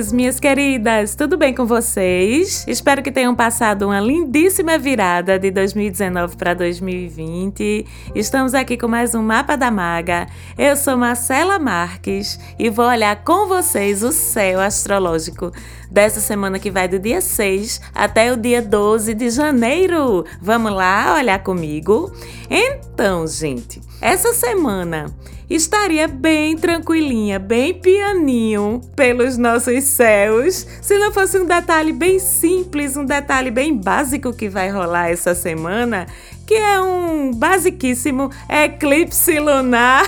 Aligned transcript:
queridos, 0.00 0.12
minhas 0.12 0.40
queridas, 0.40 1.14
tudo 1.14 1.36
bem 1.36 1.54
com 1.54 1.66
vocês? 1.66 2.64
Espero 2.66 3.02
que 3.02 3.12
tenham 3.12 3.34
passado 3.34 3.86
uma 3.86 4.00
lindíssima 4.00 4.78
virada 4.78 5.38
de 5.38 5.50
2019 5.50 6.36
para 6.36 6.54
2020. 6.54 7.86
Estamos 8.14 8.54
aqui 8.54 8.78
com 8.78 8.88
mais 8.88 9.14
um 9.14 9.22
Mapa 9.22 9.56
da 9.56 9.70
Maga. 9.70 10.26
Eu 10.56 10.74
sou 10.76 10.96
Marcela 10.96 11.58
Marques 11.58 12.40
e 12.58 12.70
vou 12.70 12.86
olhar 12.86 13.22
com 13.24 13.46
vocês 13.46 14.02
o 14.02 14.10
céu 14.10 14.60
astrológico 14.60 15.52
dessa 15.90 16.20
semana 16.20 16.58
que 16.58 16.70
vai 16.70 16.86
do 16.86 16.98
dia 16.98 17.20
6 17.20 17.80
até 17.94 18.32
o 18.32 18.36
dia 18.36 18.62
12 18.62 19.14
de 19.14 19.30
janeiro. 19.30 20.24
Vamos 20.40 20.72
lá 20.72 21.16
olhar 21.16 21.42
comigo? 21.42 22.12
Então, 22.48 23.26
gente, 23.26 23.80
essa 24.00 24.32
semana 24.32 25.06
estaria 25.50 26.06
bem 26.06 26.56
tranquilinha, 26.56 27.38
bem 27.38 27.74
pianinho 27.74 28.80
pelos 28.94 29.36
nossos 29.36 29.82
céus, 29.82 30.64
se 30.80 30.96
não 30.96 31.12
fosse 31.12 31.38
um 31.38 31.44
detalhe 31.44 31.92
bem 31.92 32.20
simples, 32.20 32.96
um 32.96 33.04
detalhe 33.04 33.50
bem 33.50 33.76
básico 33.76 34.32
que 34.32 34.48
vai 34.48 34.70
rolar 34.70 35.10
essa 35.10 35.34
semana, 35.34 36.06
que 36.50 36.56
é 36.56 36.80
um 36.80 37.30
basiquíssimo 37.32 38.28
eclipse 38.48 39.38
lunar. 39.38 40.04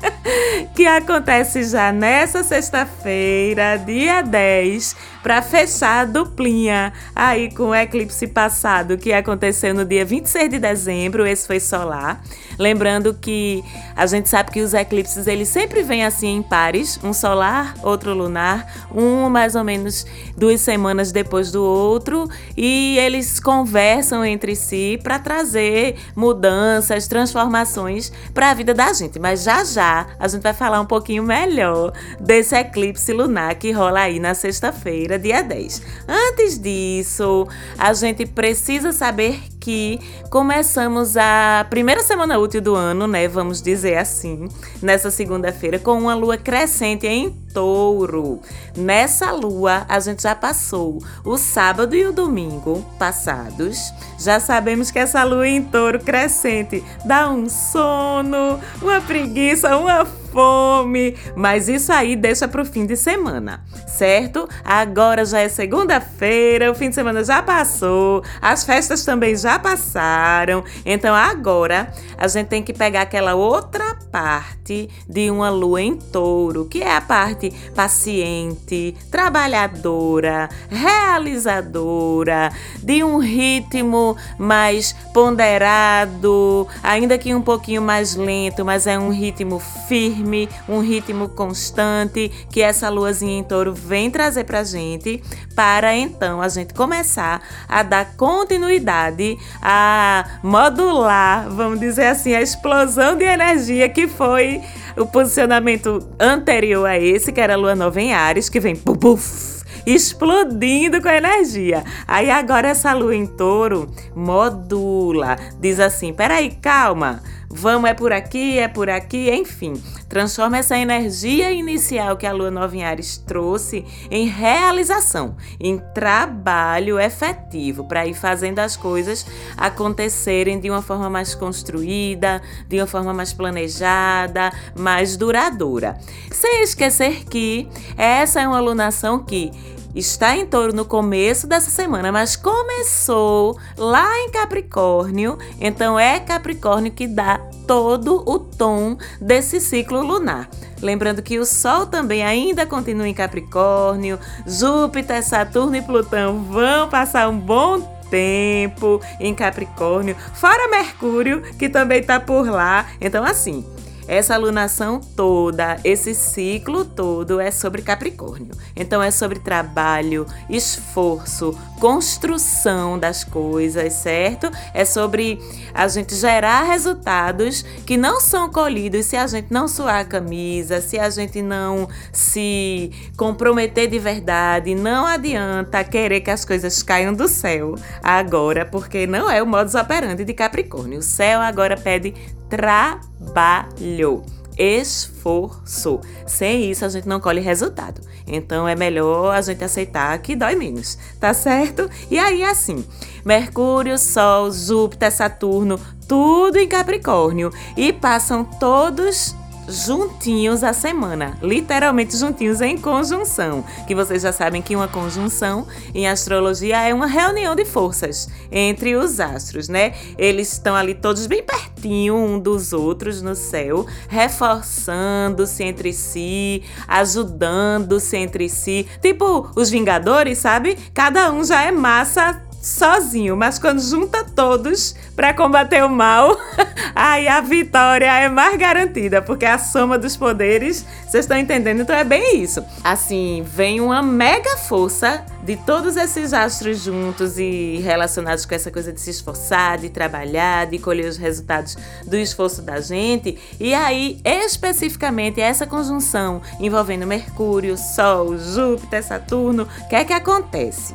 que 0.74 0.86
acontece 0.86 1.62
já 1.62 1.92
nessa 1.92 2.42
sexta-feira, 2.42 3.76
dia 3.76 4.22
10, 4.22 4.96
para 5.22 5.42
fechar 5.42 6.00
a 6.00 6.04
duplinha. 6.04 6.92
Aí 7.14 7.50
com 7.54 7.68
o 7.68 7.74
eclipse 7.74 8.26
passado 8.26 8.98
que 8.98 9.12
aconteceu 9.12 9.74
no 9.74 9.84
dia 9.84 10.04
26 10.04 10.50
de 10.50 10.58
dezembro, 10.58 11.26
esse 11.26 11.46
foi 11.46 11.60
solar. 11.60 12.22
Lembrando 12.58 13.14
que 13.14 13.62
a 13.94 14.04
gente 14.06 14.28
sabe 14.28 14.50
que 14.50 14.60
os 14.60 14.74
eclipses 14.74 15.28
eles 15.28 15.48
sempre 15.48 15.82
vêm 15.82 16.04
assim 16.04 16.36
em 16.38 16.42
pares, 16.42 16.98
um 17.04 17.12
solar, 17.12 17.74
outro 17.84 18.12
lunar, 18.12 18.88
um 18.92 19.30
mais 19.30 19.54
ou 19.54 19.62
menos 19.62 20.04
duas 20.36 20.60
semanas 20.60 21.12
depois 21.12 21.52
do 21.52 21.62
outro, 21.62 22.28
e 22.56 22.98
eles 22.98 23.38
conversam 23.38 24.24
entre 24.24 24.56
si 24.56 24.98
para 25.02 25.20
trazer 25.20 25.96
mudanças, 26.16 27.06
transformações 27.06 28.10
para 28.34 28.50
a 28.50 28.54
vida 28.54 28.74
da 28.74 28.92
gente. 28.92 29.20
Mas 29.20 29.44
já 29.44 29.62
já 29.62 30.08
a 30.18 30.26
gente 30.26 30.42
vai 30.42 30.52
falar 30.52 30.80
um 30.80 30.86
pouquinho 30.86 31.22
melhor 31.22 31.92
desse 32.18 32.56
eclipse 32.56 33.12
lunar 33.12 33.54
que 33.54 33.70
rola 33.70 34.00
aí 34.00 34.18
na 34.18 34.34
sexta-feira, 34.34 35.07
dia 35.16 35.42
10. 35.42 35.82
Antes 36.08 36.58
disso, 36.58 37.46
a 37.78 37.94
gente 37.94 38.26
precisa 38.26 38.92
saber 38.92 39.40
que 39.60 40.00
começamos 40.30 41.16
a 41.16 41.66
primeira 41.70 42.02
semana 42.02 42.38
útil 42.38 42.60
do 42.60 42.74
ano, 42.74 43.06
né? 43.06 43.28
Vamos 43.28 43.62
dizer 43.62 43.96
assim, 43.96 44.48
nessa 44.82 45.10
segunda-feira, 45.10 45.78
com 45.78 45.98
uma 45.98 46.14
lua 46.14 46.36
crescente 46.36 47.06
em 47.06 47.34
touro. 47.52 48.40
Nessa 48.76 49.30
lua, 49.32 49.84
a 49.88 49.98
gente 50.00 50.22
já 50.22 50.34
passou 50.34 50.98
o 51.24 51.36
sábado 51.36 51.94
e 51.94 52.04
o 52.06 52.12
domingo 52.12 52.84
passados. 52.98 53.92
Já 54.18 54.40
sabemos 54.40 54.90
que 54.90 54.98
essa 54.98 55.24
lua 55.24 55.48
em 55.48 55.62
touro 55.62 56.00
crescente 56.00 56.84
dá 57.04 57.30
um 57.30 57.48
sono, 57.48 58.58
uma 58.82 59.00
preguiça, 59.00 59.76
uma 59.76 60.04
fome, 60.32 61.16
mas 61.34 61.68
isso 61.68 61.92
aí 61.92 62.14
deixa 62.14 62.46
para 62.46 62.62
o 62.62 62.64
fim 62.64 62.86
de 62.86 62.96
semana, 62.96 63.64
certo? 63.86 64.48
Agora 64.64 65.24
já 65.24 65.40
é 65.40 65.48
segunda-feira, 65.48 66.70
o 66.70 66.74
fim 66.74 66.88
de 66.90 66.94
semana 66.94 67.24
já 67.24 67.42
passou, 67.42 68.22
as 68.40 68.64
festas 68.64 69.04
também 69.04 69.36
já 69.36 69.58
passaram, 69.58 70.64
então 70.84 71.14
agora 71.14 71.92
a 72.16 72.28
gente 72.28 72.48
tem 72.48 72.62
que 72.62 72.72
pegar 72.72 73.02
aquela 73.02 73.34
outra 73.34 73.96
parte 74.10 74.88
de 75.08 75.30
uma 75.30 75.50
lua 75.50 75.82
em 75.82 75.96
touro, 75.96 76.66
que 76.66 76.82
é 76.82 76.96
a 76.96 77.00
parte 77.00 77.37
paciente, 77.74 78.94
trabalhadora, 79.10 80.48
realizadora, 80.68 82.50
de 82.82 83.02
um 83.04 83.18
ritmo 83.18 84.16
mais 84.38 84.92
ponderado, 85.12 86.66
ainda 86.82 87.18
que 87.18 87.34
um 87.34 87.42
pouquinho 87.42 87.82
mais 87.82 88.14
lento, 88.16 88.64
mas 88.64 88.86
é 88.86 88.98
um 88.98 89.10
ritmo 89.10 89.58
firme, 89.88 90.48
um 90.68 90.80
ritmo 90.80 91.28
constante 91.28 92.30
que 92.50 92.60
essa 92.60 92.88
luazinha 92.88 93.38
em 93.38 93.44
touro 93.44 93.74
vem 93.74 94.10
trazer 94.10 94.44
pra 94.44 94.64
gente, 94.64 95.22
para 95.54 95.94
então 95.96 96.40
a 96.40 96.48
gente 96.48 96.74
começar 96.74 97.40
a 97.68 97.82
dar 97.82 98.16
continuidade, 98.16 99.36
a 99.60 100.38
modular, 100.42 101.48
vamos 101.50 101.80
dizer 101.80 102.06
assim, 102.06 102.34
a 102.34 102.40
explosão 102.40 103.16
de 103.16 103.24
energia 103.24 103.88
que 103.88 104.06
foi 104.06 104.60
o 104.96 105.06
posicionamento 105.06 106.08
anterior 106.18 106.86
a 106.86 106.98
esse, 106.98 107.27
que 107.32 107.40
era 107.40 107.56
lua 107.56 107.74
nova 107.74 108.00
em 108.00 108.12
Ares, 108.12 108.48
que 108.48 108.60
vem 108.60 108.76
puf, 108.76 109.62
explodindo 109.86 111.00
com 111.00 111.08
energia. 111.08 111.84
Aí 112.06 112.30
agora 112.30 112.68
essa 112.68 112.92
lua 112.92 113.14
em 113.14 113.26
touro 113.26 113.90
modula, 114.14 115.36
diz 115.60 115.80
assim: 115.80 116.12
peraí, 116.12 116.50
calma. 116.50 117.22
Vamos, 117.50 117.88
é 117.88 117.94
por 117.94 118.12
aqui, 118.12 118.58
é 118.58 118.68
por 118.68 118.90
aqui, 118.90 119.30
enfim. 119.30 119.72
Transforma 120.06 120.58
essa 120.58 120.76
energia 120.76 121.50
inicial 121.50 122.16
que 122.16 122.26
a 122.26 122.32
lua 122.32 122.50
nova 122.50 122.76
em 122.76 122.84
Ares 122.84 123.16
trouxe 123.16 123.84
em 124.10 124.26
realização, 124.26 125.34
em 125.58 125.78
trabalho 125.94 127.00
efetivo, 127.00 127.84
para 127.84 128.06
ir 128.06 128.14
fazendo 128.14 128.58
as 128.58 128.76
coisas 128.76 129.26
acontecerem 129.56 130.60
de 130.60 130.68
uma 130.68 130.82
forma 130.82 131.08
mais 131.08 131.34
construída, 131.34 132.42
de 132.68 132.76
uma 132.76 132.86
forma 132.86 133.14
mais 133.14 133.32
planejada, 133.32 134.52
mais 134.76 135.16
duradoura. 135.16 135.98
Sem 136.30 136.62
esquecer 136.62 137.24
que 137.24 137.66
essa 137.96 138.42
é 138.42 138.48
uma 138.48 138.58
alunação 138.58 139.18
que 139.24 139.50
está 139.98 140.36
em 140.36 140.46
touro 140.46 140.72
no 140.72 140.84
começo 140.84 141.46
dessa 141.46 141.70
semana, 141.70 142.12
mas 142.12 142.36
começou 142.36 143.58
lá 143.76 144.18
em 144.20 144.30
Capricórnio, 144.30 145.36
então 145.60 145.98
é 145.98 146.20
Capricórnio 146.20 146.92
que 146.92 147.06
dá 147.06 147.38
todo 147.66 148.22
o 148.26 148.38
tom 148.38 148.96
desse 149.20 149.60
ciclo 149.60 150.00
lunar. 150.00 150.48
Lembrando 150.80 151.22
que 151.22 151.38
o 151.38 151.44
Sol 151.44 151.86
também 151.86 152.22
ainda 152.22 152.64
continua 152.64 153.08
em 153.08 153.14
Capricórnio, 153.14 154.18
Júpiter, 154.46 155.22
Saturno 155.22 155.76
e 155.76 155.82
Plutão 155.82 156.44
vão 156.44 156.88
passar 156.88 157.28
um 157.28 157.38
bom 157.38 157.98
tempo 158.08 159.00
em 159.20 159.34
Capricórnio, 159.34 160.16
fora 160.34 160.70
Mercúrio, 160.70 161.42
que 161.58 161.68
também 161.68 162.00
está 162.00 162.18
por 162.20 162.48
lá. 162.48 162.86
Então, 163.00 163.24
assim, 163.24 163.66
essa 164.08 164.34
alunação 164.34 165.00
toda, 165.14 165.76
esse 165.84 166.14
ciclo 166.14 166.82
todo 166.82 167.38
é 167.38 167.50
sobre 167.50 167.82
Capricórnio. 167.82 168.52
Então 168.74 169.02
é 169.02 169.10
sobre 169.10 169.38
trabalho, 169.38 170.26
esforço, 170.48 171.56
construção 171.78 172.98
das 172.98 173.22
coisas, 173.22 173.92
certo? 173.92 174.50
É 174.72 174.84
sobre 174.86 175.38
a 175.74 175.86
gente 175.86 176.14
gerar 176.14 176.62
resultados 176.62 177.62
que 177.84 177.98
não 177.98 178.18
são 178.18 178.50
colhidos 178.50 179.04
se 179.04 179.16
a 179.16 179.26
gente 179.26 179.52
não 179.52 179.68
suar 179.68 180.00
a 180.00 180.04
camisa, 180.04 180.80
se 180.80 180.98
a 180.98 181.10
gente 181.10 181.42
não 181.42 181.86
se 182.10 182.90
comprometer 183.14 183.88
de 183.88 183.98
verdade. 183.98 184.74
Não 184.74 185.06
adianta 185.06 185.84
querer 185.84 186.22
que 186.22 186.30
as 186.30 186.46
coisas 186.46 186.82
caiam 186.82 187.12
do 187.12 187.28
céu 187.28 187.74
agora, 188.02 188.64
porque 188.64 189.06
não 189.06 189.30
é 189.30 189.42
o 189.42 189.46
modus 189.46 189.74
operandi 189.74 190.24
de 190.24 190.32
Capricórnio. 190.32 191.00
O 191.00 191.02
céu 191.02 191.40
agora 191.40 191.76
pede 191.76 192.14
trabalho, 192.48 194.22
esforço. 194.56 196.00
Sem 196.26 196.70
isso 196.70 196.84
a 196.84 196.88
gente 196.88 197.06
não 197.06 197.20
colhe 197.20 197.40
resultado. 197.40 198.00
Então 198.26 198.68
é 198.68 198.74
melhor 198.74 199.34
a 199.34 199.40
gente 199.40 199.64
aceitar 199.64 200.18
que 200.18 200.36
dói 200.36 200.54
menos, 200.54 200.98
tá 201.18 201.32
certo? 201.32 201.88
E 202.10 202.18
aí 202.18 202.42
assim, 202.42 202.84
Mercúrio, 203.24 203.98
Sol, 203.98 204.50
Júpiter, 204.50 205.10
Saturno, 205.10 205.80
tudo 206.06 206.58
em 206.58 206.68
Capricórnio 206.68 207.52
e 207.76 207.92
passam 207.92 208.44
todos 208.44 209.34
juntinhos 209.68 210.64
a 210.64 210.72
semana, 210.72 211.36
literalmente 211.42 212.16
juntinhos 212.16 212.60
em 212.60 212.76
conjunção, 212.78 213.64
que 213.86 213.94
vocês 213.94 214.22
já 214.22 214.32
sabem 214.32 214.62
que 214.62 214.74
uma 214.74 214.88
conjunção 214.88 215.66
em 215.94 216.08
astrologia 216.08 216.80
é 216.88 216.94
uma 216.94 217.06
reunião 217.06 217.54
de 217.54 217.64
forças 217.64 218.28
entre 218.50 218.96
os 218.96 219.20
astros, 219.20 219.68
né? 219.68 219.94
Eles 220.16 220.52
estão 220.52 220.74
ali 220.74 220.94
todos 220.94 221.26
bem 221.26 221.42
pertinho 221.42 222.16
um 222.16 222.38
dos 222.38 222.72
outros 222.72 223.22
no 223.22 223.34
céu, 223.34 223.86
reforçando-se 224.08 225.62
entre 225.62 225.92
si, 225.92 226.62
ajudando-se 226.86 228.16
entre 228.16 228.48
si, 228.48 228.86
tipo 229.00 229.50
os 229.54 229.70
Vingadores, 229.70 230.38
sabe? 230.38 230.76
Cada 230.92 231.30
um 231.30 231.44
já 231.44 231.62
é 231.62 231.70
massa 231.70 232.47
sozinho, 232.60 233.36
mas 233.36 233.58
quando 233.58 233.80
junta 233.80 234.24
todos 234.24 234.94
para 235.14 235.32
combater 235.32 235.84
o 235.84 235.88
mal, 235.88 236.36
aí 236.94 237.28
a 237.28 237.40
vitória 237.40 238.06
é 238.06 238.28
mais 238.28 238.56
garantida, 238.56 239.22
porque 239.22 239.44
a 239.44 239.58
soma 239.58 239.98
dos 239.98 240.16
poderes, 240.16 240.84
vocês 241.06 241.24
estão 241.24 241.38
entendendo? 241.38 241.82
Então 241.82 241.94
é 241.94 242.04
bem 242.04 242.42
isso. 242.42 242.64
Assim, 242.82 243.44
vem 243.46 243.80
uma 243.80 244.02
mega 244.02 244.56
força 244.56 245.24
de 245.44 245.56
todos 245.56 245.96
esses 245.96 246.32
astros 246.32 246.82
juntos 246.82 247.38
e 247.38 247.80
relacionados 247.82 248.44
com 248.44 248.54
essa 248.54 248.70
coisa 248.70 248.92
de 248.92 249.00
se 249.00 249.10
esforçar, 249.10 249.78
de 249.78 249.88
trabalhar, 249.88 250.66
de 250.66 250.78
colher 250.78 251.08
os 251.08 251.16
resultados 251.16 251.76
do 252.06 252.16
esforço 252.16 252.60
da 252.60 252.80
gente. 252.80 253.38
E 253.58 253.72
aí, 253.72 254.20
especificamente, 254.24 255.40
essa 255.40 255.66
conjunção 255.66 256.42
envolvendo 256.60 257.06
Mercúrio, 257.06 257.78
Sol, 257.78 258.36
Júpiter, 258.36 259.02
Saturno, 259.02 259.62
o 259.62 259.88
que 259.88 259.96
é 259.96 260.04
que 260.04 260.12
acontece? 260.12 260.94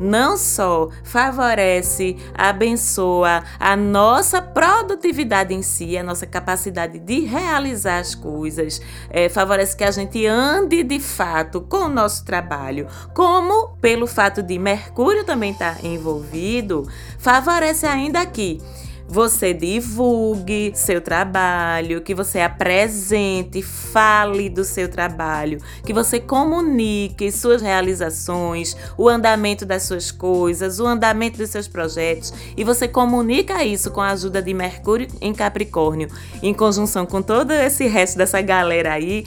Não 0.00 0.36
só 0.36 0.88
favorece, 1.02 2.16
abençoa 2.34 3.42
a 3.58 3.76
nossa 3.76 4.40
produtividade 4.40 5.54
em 5.54 5.62
si, 5.62 5.96
a 5.96 6.02
nossa 6.02 6.26
capacidade 6.26 6.98
de 6.98 7.20
realizar 7.20 7.98
as 7.98 8.14
coisas, 8.14 8.80
é, 9.10 9.28
favorece 9.28 9.76
que 9.76 9.84
a 9.84 9.90
gente 9.90 10.26
ande 10.26 10.82
de 10.82 11.00
fato 11.00 11.60
com 11.60 11.84
o 11.84 11.88
nosso 11.88 12.24
trabalho, 12.24 12.86
como 13.14 13.76
pelo 13.80 14.06
fato 14.06 14.42
de 14.42 14.58
Mercúrio 14.58 15.24
também 15.24 15.52
estar 15.52 15.76
tá 15.76 15.86
envolvido, 15.86 16.88
favorece 17.18 17.86
ainda 17.86 18.24
que 18.26 18.60
você 19.08 19.52
divulgue 19.52 20.72
seu 20.74 21.00
trabalho, 21.00 22.00
que 22.00 22.14
você 22.14 22.40
apresente, 22.40 23.62
fale 23.62 24.48
do 24.48 24.64
seu 24.64 24.88
trabalho, 24.88 25.60
que 25.84 25.92
você 25.92 26.18
comunique 26.18 27.30
suas 27.30 27.62
realizações, 27.62 28.76
o 28.96 29.08
andamento 29.08 29.64
das 29.64 29.82
suas 29.84 30.10
coisas, 30.10 30.80
o 30.80 30.86
andamento 30.86 31.38
dos 31.38 31.50
seus 31.50 31.68
projetos 31.68 32.32
e 32.56 32.64
você 32.64 32.88
comunica 32.88 33.62
isso 33.64 33.90
com 33.90 34.00
a 34.00 34.10
ajuda 34.10 34.42
de 34.42 34.54
Mercúrio 34.54 35.08
em 35.20 35.32
Capricórnio, 35.32 36.08
em 36.42 36.54
conjunção 36.54 37.06
com 37.06 37.22
todo 37.22 37.52
esse 37.52 37.86
resto 37.86 38.18
dessa 38.18 38.40
galera 38.40 38.92
aí 38.92 39.24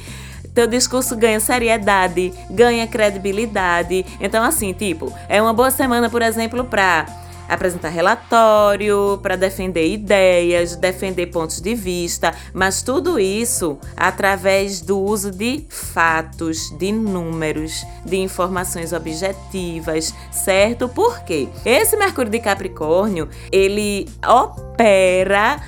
teu 0.58 0.66
discurso 0.66 1.16
ganha 1.16 1.40
seriedade, 1.40 2.34
ganha 2.50 2.88
credibilidade. 2.88 4.04
Então, 4.20 4.44
assim, 4.44 4.74
tipo, 4.74 5.14
é 5.30 5.40
uma 5.40 5.54
boa 5.54 5.70
semana, 5.70 6.10
por 6.10 6.24
exemplo, 6.24 6.66
para 6.66 7.06
apresentar 7.48 7.90
relatório, 7.90 9.20
para 9.22 9.36
defender 9.36 9.88
ideias, 9.88 10.76
defender 10.76 11.28
pontos 11.28 11.62
de 11.62 11.76
vista, 11.76 12.34
mas 12.54 12.82
tudo 12.82 13.20
isso 13.20 13.78
através 13.96 14.82
do 14.82 15.00
uso 15.00 15.32
de 15.32 15.66
fatos, 15.70 16.70
de 16.78 16.92
números, 16.92 17.86
de 18.06 18.18
informações 18.18 18.94
objetivas, 18.94 20.14
certo? 20.32 20.90
Porque 20.90 21.48
esse 21.66 21.96
Mercúrio 21.98 22.32
de 22.32 22.40
Capricórnio, 22.40 23.30
ele 23.52 24.08
opera 24.26 24.67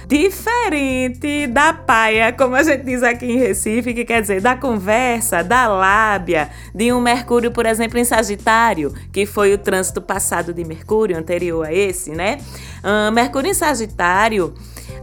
diferente 0.07 1.47
da 1.47 1.73
paia, 1.73 2.31
como 2.31 2.55
a 2.55 2.63
gente 2.63 2.83
diz 2.83 3.01
aqui 3.01 3.25
em 3.25 3.37
Recife, 3.37 3.93
que 3.93 4.05
quer 4.05 4.21
dizer 4.21 4.41
da 4.41 4.55
conversa, 4.55 5.43
da 5.43 5.67
lábia, 5.67 6.49
de 6.73 6.91
um 6.93 7.01
Mercúrio, 7.01 7.51
por 7.51 7.65
exemplo, 7.65 7.97
em 7.97 8.03
Sagitário, 8.03 8.93
que 9.11 9.25
foi 9.25 9.53
o 9.53 9.57
trânsito 9.57 10.01
passado 10.01 10.53
de 10.53 10.63
Mercúrio 10.63 11.17
anterior 11.17 11.67
esse, 11.71 12.11
né? 12.11 12.39
Uh, 12.83 13.11
Mercúrio 13.11 13.49
em 13.49 13.53
Sagitário 13.53 14.53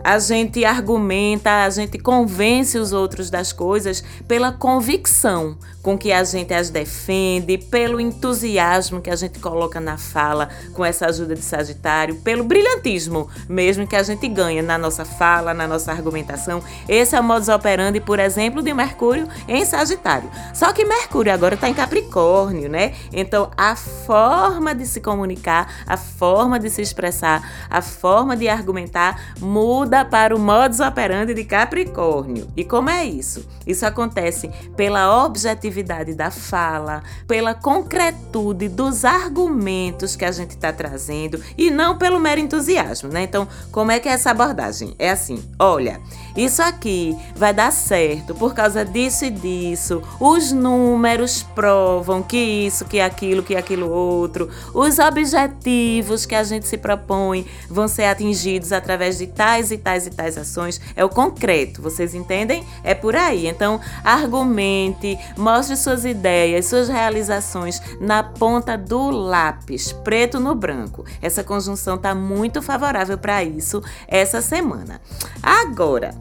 a 0.03 0.19
gente 0.19 0.65
argumenta, 0.65 1.65
a 1.65 1.71
gente 1.71 1.99
convence 1.99 2.79
os 2.79 2.93
outros 2.93 3.29
das 3.29 3.53
coisas 3.53 4.05
pela 4.29 4.53
convicção 4.53 5.59
com 5.87 5.97
que 5.97 6.11
a 6.11 6.25
gente 6.25 6.53
as 6.53 6.69
defende, 6.69 7.57
pelo 7.57 8.01
entusiasmo 8.01 9.01
que 9.01 9.09
a 9.09 9.15
gente 9.15 9.39
coloca 9.39 9.79
na 9.79 9.97
fala 9.97 10.49
com 10.75 10.85
essa 10.85 11.07
ajuda 11.07 11.37
de 11.37 11.43
Sagitário, 11.43 12.17
pelo 12.17 12.43
brilhantismo 12.43 13.31
mesmo 13.49 13.87
que 13.87 13.95
a 13.95 14.03
gente 14.03 14.27
ganha 14.27 14.65
na 14.65 14.77
nossa 14.77 15.05
fala, 15.05 15.55
na 15.55 15.69
nossa 15.69 15.93
argumentação. 15.93 16.61
Esse 16.89 17.15
é 17.15 17.21
o 17.21 17.23
modus 17.23 17.49
operandi, 17.49 18.01
por 18.01 18.19
exemplo, 18.19 18.65
de 18.65 18.75
Mercúrio 18.75 19.29
em 19.47 19.65
Sagitário. 19.65 20.29
Só 20.53 20.73
que 20.73 20.85
Mercúrio 20.85 21.33
agora 21.33 21.55
está 21.55 21.69
em 21.69 21.75
Capricórnio, 21.75 22.69
né? 22.69 22.93
Então 23.13 23.49
a 23.57 23.77
forma 23.77 24.75
de 24.75 24.87
se 24.87 25.01
comunicar, 25.01 25.73
a 25.87 25.97
forma 25.97 26.59
de 26.59 26.69
se 26.69 26.83
expressar, 26.83 27.69
a 27.71 27.81
forma 27.81 28.37
de 28.37 28.49
argumentar 28.49 29.37
muda 29.41 30.05
para 30.05 30.35
o 30.35 30.39
modus 30.41 30.81
operandi 30.81 31.33
de 31.33 31.45
Capricórnio. 31.45 32.49
E 32.57 32.65
como 32.65 32.91
é 32.91 33.05
isso? 33.05 33.47
Isso 33.65 33.87
acontece 33.87 34.51
pela 34.77 35.25
objetividade 35.25 35.76
da 35.83 36.31
fala, 36.31 37.03
pela 37.27 37.55
concretude 37.55 38.69
dos 38.69 39.05
argumentos 39.05 40.17
que 40.17 40.25
a 40.25 40.33
gente 40.33 40.51
está 40.51 40.73
trazendo 40.73 41.43
e 41.57 41.71
não 41.71 41.97
pelo 41.99 42.21
mero 42.21 42.41
entusiasmo, 42.41 43.09
né? 43.09 43.23
Então, 43.23 43.49
como 43.73 43.91
é 43.91 43.99
que 43.99 44.09
é 44.09 44.13
essa 44.13 44.31
abordagem? 44.31 44.95
É 44.99 45.11
assim: 45.11 45.43
olha, 45.59 46.01
isso 46.37 46.61
aqui 46.63 47.17
vai 47.35 47.55
dar 47.55 47.73
certo 47.73 48.35
por 48.35 48.55
causa 48.55 48.85
disso 48.85 49.25
e 49.25 49.31
disso. 49.31 50.03
Os 50.21 50.53
números 50.53 51.43
provam 51.43 52.23
que 52.23 52.37
isso, 52.37 52.85
que 52.85 53.01
aquilo, 53.01 53.43
que 53.43 53.57
aquilo 53.57 53.91
outro. 53.91 54.51
Os 54.75 54.99
objetivos 54.99 56.27
que 56.27 56.35
a 56.35 56.45
gente 56.45 56.67
se 56.67 56.77
propõe 56.77 57.47
vão 57.69 57.89
ser 57.89 58.05
atingidos 58.05 58.71
através 58.71 59.19
de 59.19 59.27
tais 59.27 59.71
e 59.71 59.79
tais 59.79 60.07
e 60.07 60.11
tais 60.11 60.37
ações. 60.37 60.81
É 60.95 61.05
o 61.05 61.09
concreto, 61.09 61.81
vocês 61.81 62.15
entendem? 62.15 62.65
É 62.85 62.95
por 62.95 63.17
aí. 63.17 63.47
Então, 63.47 63.81
argumente, 64.05 65.19
mostre 65.37 65.66
suas 65.75 66.05
ideias, 66.05 66.67
suas 66.67 66.89
realizações 66.89 67.83
na 68.01 68.23
ponta 68.23 68.79
do 68.79 69.11
lápis, 69.11 69.91
preto 69.91 70.39
no 70.39 70.55
branco. 70.55 71.05
Essa 71.21 71.43
conjunção 71.43 71.97
está 71.97 72.15
muito 72.15 72.63
favorável 72.63 73.19
para 73.19 73.43
isso 73.43 73.83
essa 74.07 74.41
semana. 74.41 75.01
Agora, 75.43 76.15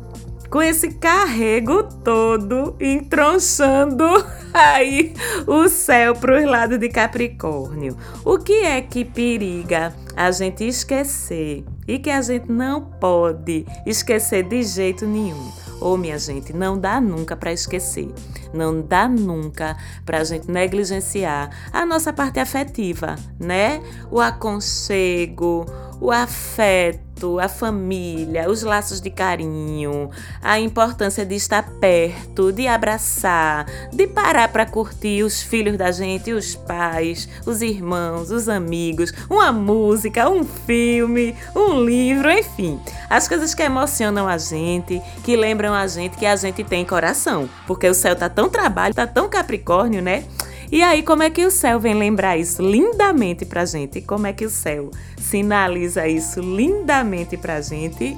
com 0.49 0.61
esse 0.61 0.89
carrego 0.93 1.83
todo 1.83 2.75
entronchando 2.79 4.05
aí 4.53 5.13
o 5.45 5.67
céu 5.67 6.15
para 6.15 6.39
os 6.39 6.45
lados 6.45 6.79
de 6.79 6.87
Capricórnio. 6.89 7.97
O 8.23 8.37
que 8.37 8.63
é 8.63 8.81
que 8.81 9.03
periga 9.03 9.93
a 10.15 10.31
gente 10.31 10.65
esquecer 10.65 11.65
e 11.87 11.99
que 11.99 12.09
a 12.09 12.21
gente 12.21 12.49
não 12.49 12.81
pode 12.81 13.65
esquecer 13.85 14.43
de 14.43 14.63
jeito 14.63 15.05
nenhum? 15.05 15.64
Oh, 15.81 15.97
minha 15.97 16.17
gente, 16.17 16.53
não 16.53 16.79
dá 16.79 17.01
nunca 17.01 17.35
para 17.35 17.51
esquecer. 17.51 18.13
Não 18.53 18.81
dá 18.81 19.07
nunca 19.07 19.77
para 20.05 20.19
a 20.19 20.23
gente 20.23 20.49
negligenciar 20.49 21.49
a 21.71 21.85
nossa 21.85 22.13
parte 22.13 22.39
afetiva, 22.39 23.15
né? 23.39 23.81
O 24.09 24.19
aconchego, 24.19 25.65
o 25.99 26.11
afeto 26.11 27.05
a 27.41 27.47
família, 27.47 28.49
os 28.49 28.61
laços 28.61 29.01
de 29.01 29.09
carinho, 29.09 30.11
a 30.41 30.59
importância 30.59 31.25
de 31.25 31.33
estar 31.33 31.63
perto, 31.79 32.51
de 32.51 32.67
abraçar, 32.67 33.65
de 33.91 34.05
parar 34.05 34.49
para 34.49 34.65
curtir 34.65 35.23
os 35.23 35.41
filhos 35.41 35.77
da 35.77 35.91
gente, 35.91 36.31
os 36.31 36.55
pais, 36.55 37.27
os 37.45 37.61
irmãos, 37.61 38.29
os 38.31 38.47
amigos, 38.47 39.11
uma 39.29 39.51
música, 39.51 40.29
um 40.29 40.43
filme, 40.43 41.35
um 41.55 41.83
livro, 41.83 42.29
enfim. 42.29 42.79
As 43.09 43.27
coisas 43.27 43.55
que 43.55 43.63
emocionam 43.63 44.27
a 44.27 44.37
gente, 44.37 45.01
que 45.23 45.35
lembram 45.35 45.73
a 45.73 45.87
gente 45.87 46.17
que 46.17 46.25
a 46.25 46.35
gente 46.35 46.63
tem 46.63 46.85
coração, 46.85 47.49
porque 47.65 47.87
o 47.87 47.93
céu 47.93 48.15
tá 48.15 48.29
tão 48.29 48.49
trabalho, 48.49 48.93
tá 48.93 49.07
tão 49.07 49.27
capricórnio, 49.27 50.01
né? 50.01 50.25
E 50.71 50.81
aí, 50.81 51.03
como 51.03 51.23
é 51.23 51.29
que 51.29 51.45
o 51.45 51.51
céu 51.51 51.79
vem 51.79 51.93
lembrar 51.93 52.37
isso 52.37 52.61
lindamente 52.61 53.45
pra 53.45 53.65
gente? 53.65 54.01
Como 54.01 54.27
é 54.27 54.33
que 54.33 54.45
o 54.45 54.49
céu 54.49 54.91
sinaliza 55.17 56.07
isso 56.07 56.41
lindamente 56.41 57.37
pra 57.37 57.61
gente? 57.61 58.15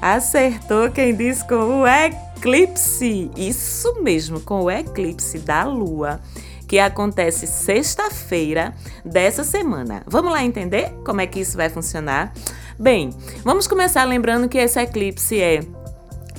Acertou 0.00 0.90
quem 0.90 1.14
diz 1.14 1.42
com 1.42 1.82
o 1.82 1.86
eclipse. 1.86 3.30
Isso 3.36 4.02
mesmo, 4.02 4.40
com 4.40 4.62
o 4.62 4.70
eclipse 4.70 5.38
da 5.38 5.64
lua 5.64 6.20
que 6.66 6.78
acontece 6.78 7.46
sexta-feira 7.46 8.74
dessa 9.04 9.44
semana. 9.44 10.02
Vamos 10.06 10.32
lá 10.32 10.42
entender 10.42 10.90
como 11.04 11.20
é 11.20 11.26
que 11.26 11.40
isso 11.40 11.56
vai 11.56 11.68
funcionar? 11.68 12.32
Bem, 12.78 13.10
vamos 13.44 13.66
começar 13.66 14.04
lembrando 14.04 14.48
que 14.48 14.58
esse 14.58 14.80
eclipse 14.80 15.40
é 15.40 15.60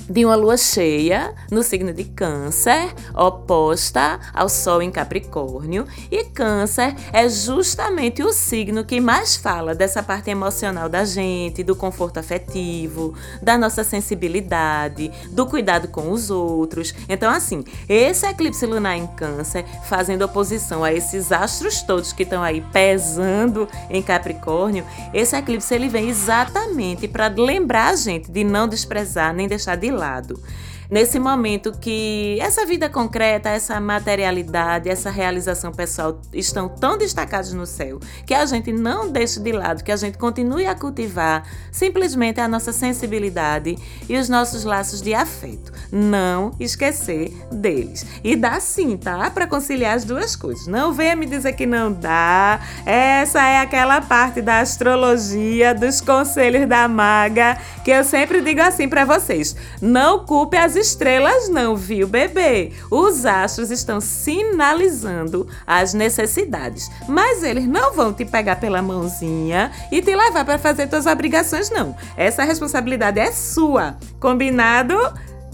de 0.08 0.24
uma 0.24 0.34
lua 0.34 0.56
cheia 0.56 1.34
no 1.50 1.62
signo 1.62 1.92
de 1.92 2.04
Câncer, 2.04 2.94
oposta 3.14 4.20
ao 4.32 4.48
Sol 4.48 4.82
em 4.82 4.90
Capricórnio, 4.90 5.86
e 6.10 6.24
Câncer 6.24 6.94
é 7.12 7.28
justamente 7.28 8.22
o 8.22 8.32
signo 8.32 8.84
que 8.84 9.00
mais 9.00 9.36
fala 9.36 9.74
dessa 9.74 10.02
parte 10.02 10.30
emocional 10.30 10.88
da 10.88 11.04
gente, 11.04 11.62
do 11.62 11.74
conforto 11.74 12.18
afetivo, 12.18 13.14
da 13.42 13.58
nossa 13.58 13.84
sensibilidade, 13.84 15.10
do 15.30 15.46
cuidado 15.46 15.88
com 15.88 16.10
os 16.10 16.30
outros. 16.30 16.94
Então, 17.08 17.30
assim, 17.30 17.64
esse 17.88 18.26
eclipse 18.26 18.64
lunar 18.66 18.96
em 18.96 19.06
Câncer, 19.06 19.64
fazendo 19.84 20.22
oposição 20.22 20.84
a 20.84 20.92
esses 20.92 21.32
astros 21.32 21.82
todos 21.82 22.12
que 22.12 22.22
estão 22.22 22.42
aí 22.42 22.60
pesando 22.72 23.68
em 23.90 24.02
Capricórnio, 24.02 24.84
esse 25.12 25.36
eclipse 25.36 25.74
ele 25.74 25.88
vem 25.88 26.08
exatamente 26.08 27.08
para 27.08 27.28
lembrar 27.28 27.90
a 27.90 27.96
gente 27.96 28.30
de 28.30 28.44
não 28.44 28.68
desprezar 28.68 29.34
nem 29.34 29.48
deixar 29.48 29.76
de 29.76 29.90
lado. 29.96 30.40
Nesse 30.90 31.18
momento 31.18 31.72
que 31.72 32.38
essa 32.40 32.64
vida 32.64 32.88
concreta, 32.88 33.48
essa 33.48 33.80
materialidade, 33.80 34.88
essa 34.88 35.10
realização 35.10 35.72
pessoal 35.72 36.20
estão 36.32 36.68
tão 36.68 36.96
destacados 36.96 37.52
no 37.52 37.66
céu, 37.66 37.98
que 38.24 38.34
a 38.34 38.44
gente 38.46 38.72
não 38.72 39.10
deixe 39.10 39.40
de 39.40 39.52
lado, 39.52 39.82
que 39.82 39.92
a 39.92 39.96
gente 39.96 40.18
continue 40.18 40.66
a 40.66 40.74
cultivar 40.74 41.44
simplesmente 41.72 42.40
a 42.40 42.48
nossa 42.48 42.72
sensibilidade 42.72 43.76
e 44.08 44.16
os 44.16 44.28
nossos 44.28 44.64
laços 44.64 45.02
de 45.02 45.14
afeto. 45.14 45.72
Não 45.90 46.54
esquecer 46.60 47.32
deles. 47.50 48.06
E 48.22 48.36
dá 48.36 48.60
sim, 48.60 48.96
tá? 48.96 49.30
Para 49.30 49.46
conciliar 49.46 49.96
as 49.96 50.04
duas 50.04 50.36
coisas. 50.36 50.66
Não 50.66 50.92
venha 50.92 51.16
me 51.16 51.26
dizer 51.26 51.52
que 51.54 51.66
não 51.66 51.92
dá. 51.92 52.60
Essa 52.84 53.42
é 53.42 53.60
aquela 53.60 54.00
parte 54.00 54.40
da 54.40 54.60
astrologia, 54.60 55.74
dos 55.74 56.00
conselhos 56.00 56.68
da 56.68 56.86
maga, 56.88 57.58
que 57.84 57.90
eu 57.90 58.04
sempre 58.04 58.40
digo 58.40 58.60
assim 58.60 58.88
para 58.88 59.04
vocês. 59.04 59.56
Não 59.80 60.24
culpe 60.24 60.56
as 60.56 60.75
estrelas, 60.76 61.48
não, 61.48 61.74
viu, 61.74 62.06
bebê? 62.06 62.72
Os 62.90 63.26
astros 63.26 63.70
estão 63.70 64.00
sinalizando 64.00 65.48
as 65.66 65.94
necessidades, 65.94 66.90
mas 67.08 67.42
eles 67.42 67.66
não 67.66 67.92
vão 67.94 68.12
te 68.12 68.24
pegar 68.24 68.56
pela 68.56 68.82
mãozinha 68.82 69.72
e 69.90 70.00
te 70.00 70.14
levar 70.14 70.44
para 70.44 70.58
fazer 70.58 70.88
suas 70.88 71.06
obrigações, 71.06 71.70
não. 71.70 71.96
Essa 72.16 72.44
responsabilidade 72.44 73.18
é 73.18 73.32
sua. 73.32 73.96
Combinado? 74.20 74.96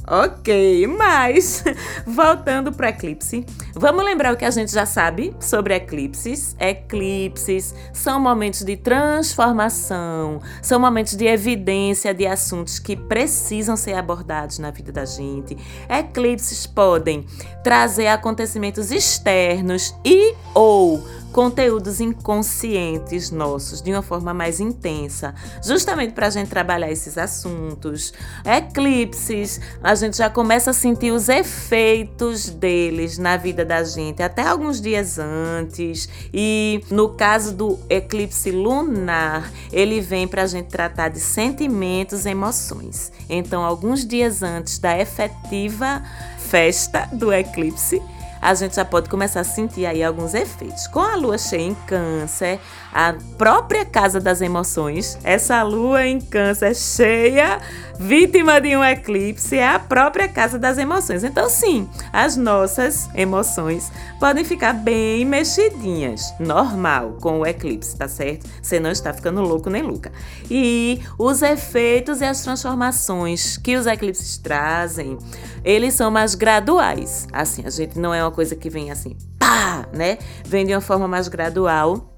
Ok, 0.06 0.86
mas 0.88 1.62
voltando 2.04 2.72
para 2.72 2.88
eclipse, 2.88 3.46
vamos 3.72 4.04
lembrar 4.04 4.34
o 4.34 4.36
que 4.36 4.44
a 4.44 4.50
gente 4.50 4.72
já 4.72 4.84
sabe 4.84 5.32
sobre 5.38 5.74
eclipses. 5.74 6.56
Eclipses 6.58 7.72
são 7.92 8.18
momentos 8.18 8.64
de 8.64 8.76
transformação, 8.76 10.40
são 10.60 10.80
momentos 10.80 11.14
de 11.14 11.26
evidência 11.26 12.12
de 12.12 12.26
assuntos 12.26 12.80
que 12.80 12.96
precisam 12.96 13.76
ser 13.76 13.94
abordados 13.94 14.58
na 14.58 14.72
vida 14.72 14.90
da 14.90 15.04
gente. 15.04 15.56
Eclipses 15.88 16.66
podem 16.66 17.24
trazer 17.62 18.08
acontecimentos 18.08 18.90
externos 18.90 19.94
e 20.04 20.34
ou 20.52 21.00
conteúdos 21.32 22.00
inconscientes 22.00 23.30
nossos 23.30 23.80
de 23.80 23.90
uma 23.90 24.02
forma 24.02 24.34
mais 24.34 24.60
intensa, 24.60 25.34
justamente 25.64 26.12
para 26.12 26.26
a 26.26 26.30
gente 26.30 26.48
trabalhar 26.48 26.90
esses 26.90 27.16
assuntos. 27.16 28.12
Eclipses, 28.44 29.60
a 29.82 29.94
gente 29.94 30.18
já 30.18 30.28
começa 30.28 30.70
a 30.70 30.74
sentir 30.74 31.10
os 31.10 31.28
efeitos 31.28 32.50
deles 32.50 33.18
na 33.18 33.36
vida 33.36 33.64
da 33.64 33.82
gente 33.82 34.22
até 34.22 34.42
alguns 34.42 34.80
dias 34.80 35.18
antes. 35.18 36.08
E 36.32 36.84
no 36.90 37.08
caso 37.10 37.54
do 37.54 37.78
eclipse 37.88 38.50
lunar, 38.50 39.50
ele 39.72 40.00
vem 40.00 40.28
para 40.28 40.42
a 40.42 40.46
gente 40.46 40.66
tratar 40.66 41.08
de 41.08 41.18
sentimentos 41.20 42.26
e 42.26 42.30
emoções. 42.30 43.10
Então, 43.28 43.64
alguns 43.64 44.06
dias 44.06 44.42
antes 44.42 44.78
da 44.78 44.98
efetiva 44.98 46.02
festa 46.38 47.08
do 47.12 47.32
eclipse, 47.32 48.02
a 48.42 48.54
gente 48.54 48.74
já 48.74 48.84
pode 48.84 49.08
começar 49.08 49.38
a 49.40 49.44
sentir 49.44 49.86
aí 49.86 50.02
alguns 50.02 50.34
efeitos. 50.34 50.88
Com 50.88 50.98
a 50.98 51.14
lua 51.14 51.38
cheia 51.38 51.62
em 51.62 51.74
câncer, 51.86 52.58
a 52.92 53.14
própria 53.38 53.84
casa 53.84 54.20
das 54.20 54.40
emoções, 54.40 55.18
essa 55.24 55.62
lua 55.62 56.06
em 56.06 56.20
câncer 56.20 56.74
cheia, 56.74 57.58
vítima 57.98 58.60
de 58.60 58.76
um 58.76 58.84
eclipse, 58.84 59.56
é 59.56 59.66
a 59.66 59.78
própria 59.78 60.28
casa 60.28 60.58
das 60.58 60.76
emoções. 60.76 61.24
Então, 61.24 61.48
sim, 61.48 61.88
as 62.12 62.36
nossas 62.36 63.08
emoções 63.14 63.90
podem 64.20 64.44
ficar 64.44 64.74
bem 64.74 65.24
mexidinhas, 65.24 66.34
normal, 66.38 67.16
com 67.20 67.40
o 67.40 67.46
eclipse, 67.46 67.96
tá 67.96 68.08
certo? 68.08 68.48
Você 68.60 68.78
não 68.78 68.90
está 68.90 69.12
ficando 69.12 69.40
louco 69.40 69.70
nem 69.70 69.82
louca. 69.82 70.12
E 70.50 71.00
os 71.18 71.40
efeitos 71.42 72.20
e 72.20 72.24
as 72.24 72.42
transformações 72.42 73.56
que 73.56 73.76
os 73.76 73.86
eclipses 73.86 74.36
trazem, 74.36 75.16
eles 75.64 75.94
são 75.94 76.10
mais 76.10 76.34
graduais. 76.34 77.26
Assim, 77.32 77.62
a 77.64 77.70
gente 77.70 77.98
não 77.98 78.12
é 78.12 78.22
uma 78.22 78.32
coisa 78.32 78.54
que 78.54 78.68
vem 78.68 78.90
assim, 78.90 79.16
pá, 79.38 79.86
né? 79.92 80.18
Vem 80.44 80.66
de 80.66 80.74
uma 80.74 80.80
forma 80.80 81.08
mais 81.08 81.28
gradual 81.28 82.11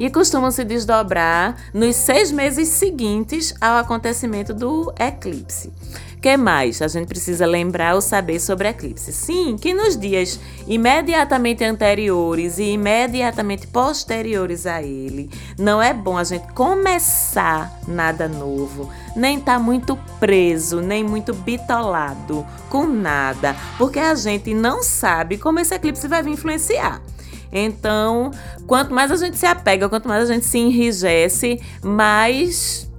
e 0.00 0.08
costumam 0.08 0.50
se 0.50 0.64
desdobrar 0.64 1.54
nos 1.74 1.94
seis 1.94 2.32
meses 2.32 2.68
seguintes 2.68 3.54
ao 3.60 3.76
acontecimento 3.76 4.54
do 4.54 4.90
eclipse. 4.98 5.70
que 6.22 6.36
mais 6.36 6.82
a 6.82 6.88
gente 6.88 7.06
precisa 7.06 7.46
lembrar 7.46 7.94
ou 7.94 8.00
saber 8.00 8.40
sobre 8.40 8.68
eclipse? 8.68 9.12
Sim, 9.12 9.56
que 9.58 9.72
nos 9.72 9.96
dias 9.96 10.40
imediatamente 10.66 11.64
anteriores 11.64 12.58
e 12.58 12.72
imediatamente 12.72 13.66
posteriores 13.66 14.66
a 14.66 14.82
ele, 14.82 15.30
não 15.58 15.82
é 15.82 15.92
bom 15.92 16.16
a 16.16 16.24
gente 16.24 16.50
começar 16.52 17.70
nada 17.86 18.26
novo, 18.26 18.90
nem 19.14 19.38
estar 19.38 19.54
tá 19.54 19.58
muito 19.58 19.98
preso, 20.18 20.80
nem 20.80 21.04
muito 21.04 21.34
bitolado 21.34 22.46
com 22.68 22.86
nada, 22.86 23.54
porque 23.76 23.98
a 23.98 24.14
gente 24.14 24.54
não 24.54 24.82
sabe 24.82 25.36
como 25.36 25.58
esse 25.58 25.74
eclipse 25.74 26.08
vai 26.08 26.22
influenciar. 26.22 27.02
Então, 27.52 28.30
quanto 28.66 28.94
mais 28.94 29.10
a 29.10 29.16
gente 29.16 29.36
se 29.36 29.46
apega, 29.46 29.88
quanto 29.88 30.08
mais 30.08 30.28
a 30.28 30.32
gente 30.32 30.46
se 30.46 30.58
enrijece, 30.58 31.60
mais 31.82 32.90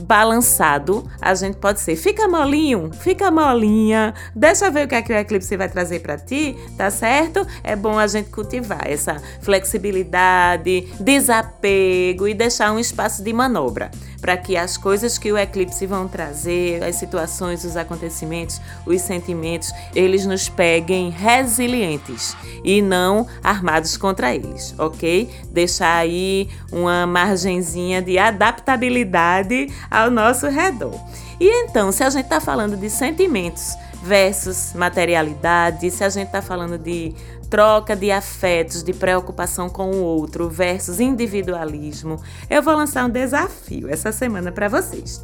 balançado 0.00 1.08
a 1.20 1.34
gente 1.34 1.56
pode 1.56 1.80
ser. 1.80 1.96
Fica 1.96 2.26
molinho, 2.26 2.90
fica 2.92 3.30
molinha, 3.30 4.14
deixa 4.34 4.70
ver 4.70 4.86
o 4.86 4.88
que, 4.88 4.94
é 4.94 5.02
que 5.02 5.12
o 5.12 5.16
eclipse 5.16 5.56
vai 5.56 5.68
trazer 5.68 6.00
para 6.00 6.16
ti, 6.16 6.56
tá 6.76 6.90
certo? 6.90 7.46
É 7.62 7.76
bom 7.76 7.98
a 7.98 8.06
gente 8.06 8.30
cultivar 8.30 8.86
essa 8.86 9.20
flexibilidade, 9.42 10.88
desapego 10.98 12.26
e 12.26 12.34
deixar 12.34 12.72
um 12.72 12.78
espaço 12.78 13.22
de 13.22 13.32
manobra 13.32 13.90
para 14.20 14.36
que 14.36 14.56
as 14.56 14.76
coisas 14.76 15.18
que 15.18 15.32
o 15.32 15.38
eclipse 15.38 15.86
vão 15.86 16.06
trazer, 16.06 16.82
as 16.82 16.96
situações, 16.96 17.64
os 17.64 17.76
acontecimentos, 17.76 18.60
os 18.86 19.00
sentimentos, 19.00 19.72
eles 19.94 20.26
nos 20.26 20.48
peguem 20.48 21.10
resilientes 21.10 22.36
e 22.64 22.82
não 22.82 23.26
armados 23.42 23.96
contra 23.96 24.34
eles, 24.34 24.74
ok? 24.78 25.30
Deixar 25.50 25.96
aí 25.96 26.48
uma 26.70 27.06
margenzinha 27.06 28.02
de 28.02 28.18
adaptabilidade 28.18 29.68
ao 29.90 30.10
nosso 30.10 30.46
redor. 30.48 30.94
E 31.40 31.48
então, 31.64 31.90
se 31.90 32.04
a 32.04 32.10
gente 32.10 32.24
está 32.24 32.40
falando 32.40 32.76
de 32.76 32.90
sentimentos 32.90 33.74
versus 34.02 34.72
materialidade, 34.74 35.90
se 35.90 36.02
a 36.02 36.08
gente 36.08 36.26
está 36.26 36.40
falando 36.40 36.78
de 36.78 37.14
troca 37.48 37.96
de 37.96 38.10
afetos, 38.10 38.82
de 38.82 38.92
preocupação 38.92 39.68
com 39.68 39.90
o 39.90 40.02
outro 40.02 40.48
versus 40.48 41.00
individualismo, 41.00 42.20
eu 42.48 42.62
vou 42.62 42.74
lançar 42.76 43.04
um 43.04 43.10
desafio 43.10 43.88
essa 43.88 44.12
semana 44.12 44.52
para 44.52 44.68
vocês. 44.68 45.22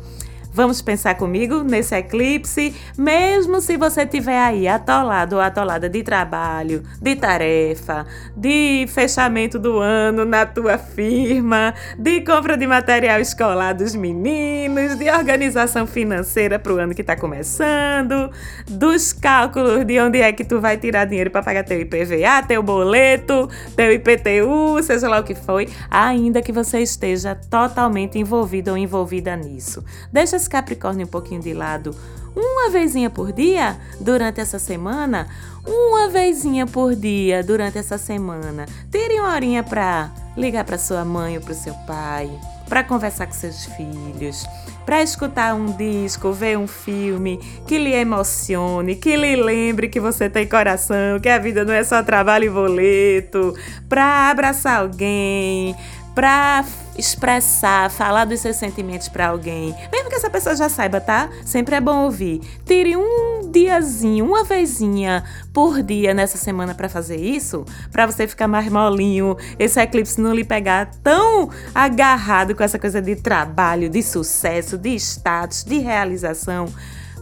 Vamos 0.57 0.81
pensar 0.81 1.17
comigo 1.17 1.63
nesse 1.63 1.95
eclipse, 1.95 2.75
mesmo 2.97 3.61
se 3.61 3.77
você 3.77 4.05
estiver 4.05 4.41
aí 4.41 4.67
atolado 4.67 5.37
ou 5.37 5.43
atolada 5.43 5.87
de 5.87 6.03
trabalho, 6.03 6.83
de 6.99 7.15
tarefa, 7.15 8.07
de 8.35 8.87
fechamento 8.89 9.59
do 9.59 9.79
ano 9.81 10.25
na 10.25 10.47
tua 10.47 10.79
firma, 10.79 11.75
de 11.99 12.23
compra 12.23 12.57
de 12.57 12.67
material 12.67 13.21
escolar 13.21 13.75
dos 13.75 13.95
meninos, 13.95 14.97
de 14.97 15.11
organização 15.11 15.87
financeira 15.87 16.59
para 16.59 16.73
o 16.73 16.79
ano 16.79 16.95
que 16.95 17.03
está 17.03 17.15
começando, 17.15 18.31
dos 18.67 19.13
cálculos 19.13 19.85
de 19.85 20.01
onde 20.01 20.23
é 20.23 20.33
que 20.33 20.43
tu 20.43 20.59
vai 20.59 20.79
tirar 20.79 21.05
dinheiro 21.05 21.31
para 21.31 21.43
pagar 21.43 21.65
teu 21.65 21.79
IPVA, 21.79 22.43
teu 22.49 22.63
boleto, 22.63 23.47
teu 23.77 23.93
IPTU, 23.93 24.83
seja 24.83 25.07
lá 25.07 25.21
o 25.21 25.23
que 25.23 25.35
foi, 25.35 25.69
ainda 25.91 26.41
que 26.41 26.51
você 26.51 26.79
esteja 26.79 27.35
totalmente 27.35 28.19
envolvido 28.19 28.71
ou 28.71 28.79
envolvida 28.79 29.37
nisso. 29.37 29.85
Deixa 30.11 30.46
Capricórnio 30.49 31.07
um 31.07 31.11
pouquinho 31.11 31.41
de 31.41 31.53
lado 31.53 31.95
uma 32.37 32.69
vezinha 32.69 33.09
por 33.09 33.33
dia 33.33 33.79
durante 33.99 34.41
essa 34.41 34.59
semana, 34.59 35.27
uma 35.67 36.09
vezinha 36.09 36.67
por 36.67 36.95
dia 36.95 37.43
durante 37.43 37.79
essa 37.79 37.97
semana. 37.97 38.67
Tire 38.91 39.19
uma 39.19 39.35
horinha 39.35 39.63
para 39.63 40.13
ligar 40.37 40.65
para 40.65 40.77
sua 40.77 41.03
mãe 41.03 41.39
ou 41.39 41.43
para 41.43 41.55
seu 41.55 41.73
pai, 41.87 42.31
para 42.69 42.85
conversar 42.85 43.27
com 43.27 43.33
seus 43.33 43.65
filhos, 43.65 44.45
para 44.85 45.03
escutar 45.03 45.55
um 45.55 45.73
disco, 45.77 46.31
ver 46.31 46.59
um 46.59 46.67
filme 46.67 47.39
que 47.67 47.79
lhe 47.79 47.95
emocione, 47.95 48.97
que 48.97 49.17
lhe 49.17 49.35
lembre 49.37 49.89
que 49.89 49.99
você 49.99 50.29
tem 50.29 50.47
coração, 50.47 51.19
que 51.23 51.31
a 51.31 51.39
vida 51.39 51.65
não 51.65 51.73
é 51.73 51.83
só 51.83 52.03
trabalho 52.03 52.45
e 52.45 52.51
boleto, 52.51 53.55
para 53.89 54.31
abraçar 54.31 54.81
alguém, 54.81 55.75
para 56.17 56.65
expressar, 56.97 57.91
falar 57.91 58.25
dos 58.25 58.41
seus 58.41 58.57
sentimentos 58.57 59.07
para 59.07 59.29
alguém, 59.29 59.75
mesmo 59.93 60.09
que 60.09 60.15
essa 60.17 60.31
pessoa 60.31 60.57
já 60.57 60.67
saiba, 60.67 60.99
tá? 60.99 61.29
Sempre 61.45 61.75
é 61.75 61.81
bom 61.81 62.05
ouvir. 62.05 62.41
Tire 62.65 62.97
um 62.97 63.51
diazinho, 63.53 64.25
uma 64.25 64.43
vezinha 64.43 65.23
por 65.53 65.83
dia 65.83 66.15
nessa 66.15 66.39
semana 66.39 66.75
para 66.75 66.89
fazer 66.89 67.21
isso, 67.21 67.67
para 67.93 68.07
você 68.07 68.27
ficar 68.27 68.49
mais 68.49 68.67
molinho, 68.71 69.37
esse 69.59 69.79
eclipse 69.79 70.19
não 70.19 70.33
lhe 70.33 70.43
pegar 70.43 70.91
tão 71.03 71.51
agarrado 71.75 72.55
com 72.55 72.65
essa 72.65 72.79
coisa 72.79 73.03
de 73.03 73.15
trabalho, 73.17 73.91
de 73.91 74.03
sucesso, 74.03 74.79
de 74.79 74.95
status, 74.95 75.65
de 75.65 75.81
realização 75.81 76.67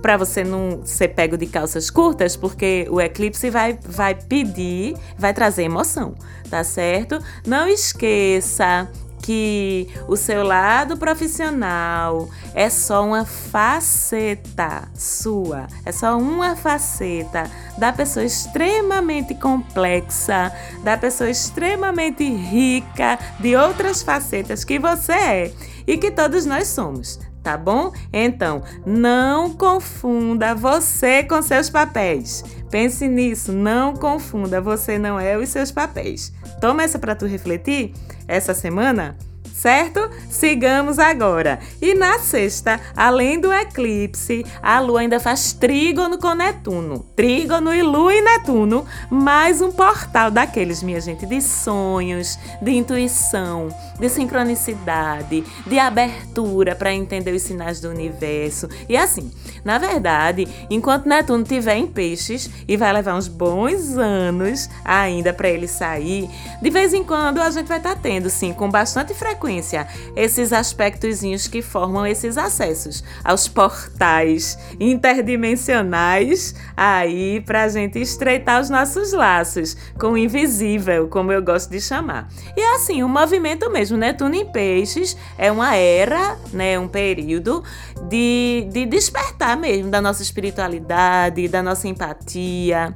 para 0.00 0.16
você 0.16 0.44
não 0.44 0.84
ser 0.84 1.08
pego 1.08 1.36
de 1.36 1.46
calças 1.46 1.90
curtas, 1.90 2.36
porque 2.36 2.86
o 2.90 3.00
eclipse 3.00 3.50
vai, 3.50 3.78
vai 3.84 4.14
pedir, 4.14 4.96
vai 5.18 5.32
trazer 5.32 5.64
emoção, 5.64 6.14
tá 6.50 6.62
certo? 6.62 7.18
Não 7.46 7.68
esqueça 7.68 8.88
que 9.24 9.88
o 10.06 10.16
seu 10.16 10.44
lado 10.44 10.98
profissional 10.98 12.28
é 12.54 12.68
só 12.68 13.06
uma 13.06 13.24
faceta 13.24 14.86
sua, 14.94 15.66
é 15.82 15.90
só 15.90 16.18
uma 16.18 16.54
faceta 16.54 17.50
da 17.78 17.90
pessoa 17.90 18.26
extremamente 18.26 19.34
complexa, 19.34 20.52
da 20.82 20.98
pessoa 20.98 21.30
extremamente 21.30 22.22
rica 22.22 23.18
de 23.40 23.56
outras 23.56 24.02
facetas 24.02 24.62
que 24.62 24.78
você 24.78 25.12
é 25.12 25.52
e 25.86 25.96
que 25.96 26.10
todos 26.10 26.44
nós 26.44 26.68
somos. 26.68 27.18
Tá 27.44 27.58
bom? 27.58 27.92
Então, 28.10 28.62
não 28.86 29.52
confunda 29.52 30.54
você 30.54 31.22
com 31.22 31.42
seus 31.42 31.68
papéis. 31.68 32.42
Pense 32.70 33.06
nisso, 33.06 33.52
não 33.52 33.92
confunda, 33.92 34.62
você 34.62 34.98
não 34.98 35.20
é 35.20 35.36
os 35.36 35.50
seus 35.50 35.70
papéis. 35.70 36.32
Toma 36.58 36.82
essa 36.82 36.98
para 36.98 37.14
tu 37.14 37.26
refletir 37.26 37.92
essa 38.26 38.54
semana 38.54 39.14
certo? 39.54 40.10
Sigamos 40.28 40.98
agora. 40.98 41.60
E 41.80 41.94
na 41.94 42.18
sexta, 42.18 42.80
além 42.96 43.40
do 43.40 43.52
eclipse, 43.52 44.44
a 44.60 44.80
Lua 44.80 45.00
ainda 45.00 45.20
faz 45.20 45.52
trígono 45.52 46.18
com 46.18 46.34
Netuno. 46.34 47.06
Trígono 47.14 47.72
e 47.72 47.80
Lua 47.80 48.12
e 48.12 48.20
Netuno, 48.20 48.84
mais 49.08 49.62
um 49.62 49.70
portal 49.70 50.30
daqueles, 50.30 50.82
minha 50.82 51.00
gente, 51.00 51.24
de 51.24 51.40
sonhos, 51.40 52.36
de 52.60 52.72
intuição, 52.72 53.68
de 53.98 54.08
sincronicidade, 54.08 55.44
de 55.64 55.78
abertura 55.78 56.74
para 56.74 56.92
entender 56.92 57.32
os 57.32 57.42
sinais 57.42 57.80
do 57.80 57.88
universo. 57.88 58.68
E 58.88 58.96
assim, 58.96 59.30
na 59.64 59.78
verdade, 59.78 60.48
enquanto 60.68 61.08
Netuno 61.08 61.44
estiver 61.44 61.76
em 61.76 61.86
peixes, 61.86 62.50
e 62.66 62.76
vai 62.76 62.92
levar 62.92 63.14
uns 63.14 63.28
bons 63.28 63.96
anos 63.96 64.68
ainda 64.84 65.32
para 65.32 65.48
ele 65.48 65.68
sair, 65.68 66.28
de 66.60 66.70
vez 66.70 66.92
em 66.92 67.04
quando 67.04 67.40
a 67.40 67.50
gente 67.50 67.66
vai 67.66 67.78
estar 67.78 67.94
tá 67.94 68.00
tendo, 68.02 68.28
sim, 68.28 68.52
com 68.52 68.68
bastante 68.68 69.14
frequência 69.14 69.43
frequência. 69.44 69.86
Esses 70.16 70.52
aspectozinhos 70.52 71.46
que 71.46 71.60
formam 71.60 72.06
esses 72.06 72.38
acessos 72.38 73.04
aos 73.22 73.46
portais 73.46 74.58
interdimensionais 74.80 76.54
aí 76.76 77.40
para 77.40 77.64
a 77.64 77.68
gente 77.68 78.00
estreitar 78.00 78.60
os 78.60 78.70
nossos 78.70 79.12
laços 79.12 79.76
com 79.98 80.12
o 80.12 80.18
invisível, 80.18 81.08
como 81.08 81.30
eu 81.30 81.42
gosto 81.42 81.70
de 81.70 81.80
chamar. 81.80 82.28
E 82.56 82.60
assim, 82.74 83.02
o 83.02 83.08
movimento 83.08 83.70
mesmo, 83.70 83.96
Netuno 83.96 84.34
em 84.34 84.46
Peixes 84.46 85.16
é 85.36 85.52
uma 85.52 85.74
era, 85.76 86.38
né, 86.52 86.78
um 86.78 86.88
período 86.88 87.62
de, 88.08 88.68
de 88.72 88.86
despertar 88.86 89.56
mesmo 89.56 89.90
da 89.90 90.00
nossa 90.00 90.22
espiritualidade, 90.22 91.48
da 91.48 91.62
nossa 91.62 91.86
empatia, 91.86 92.94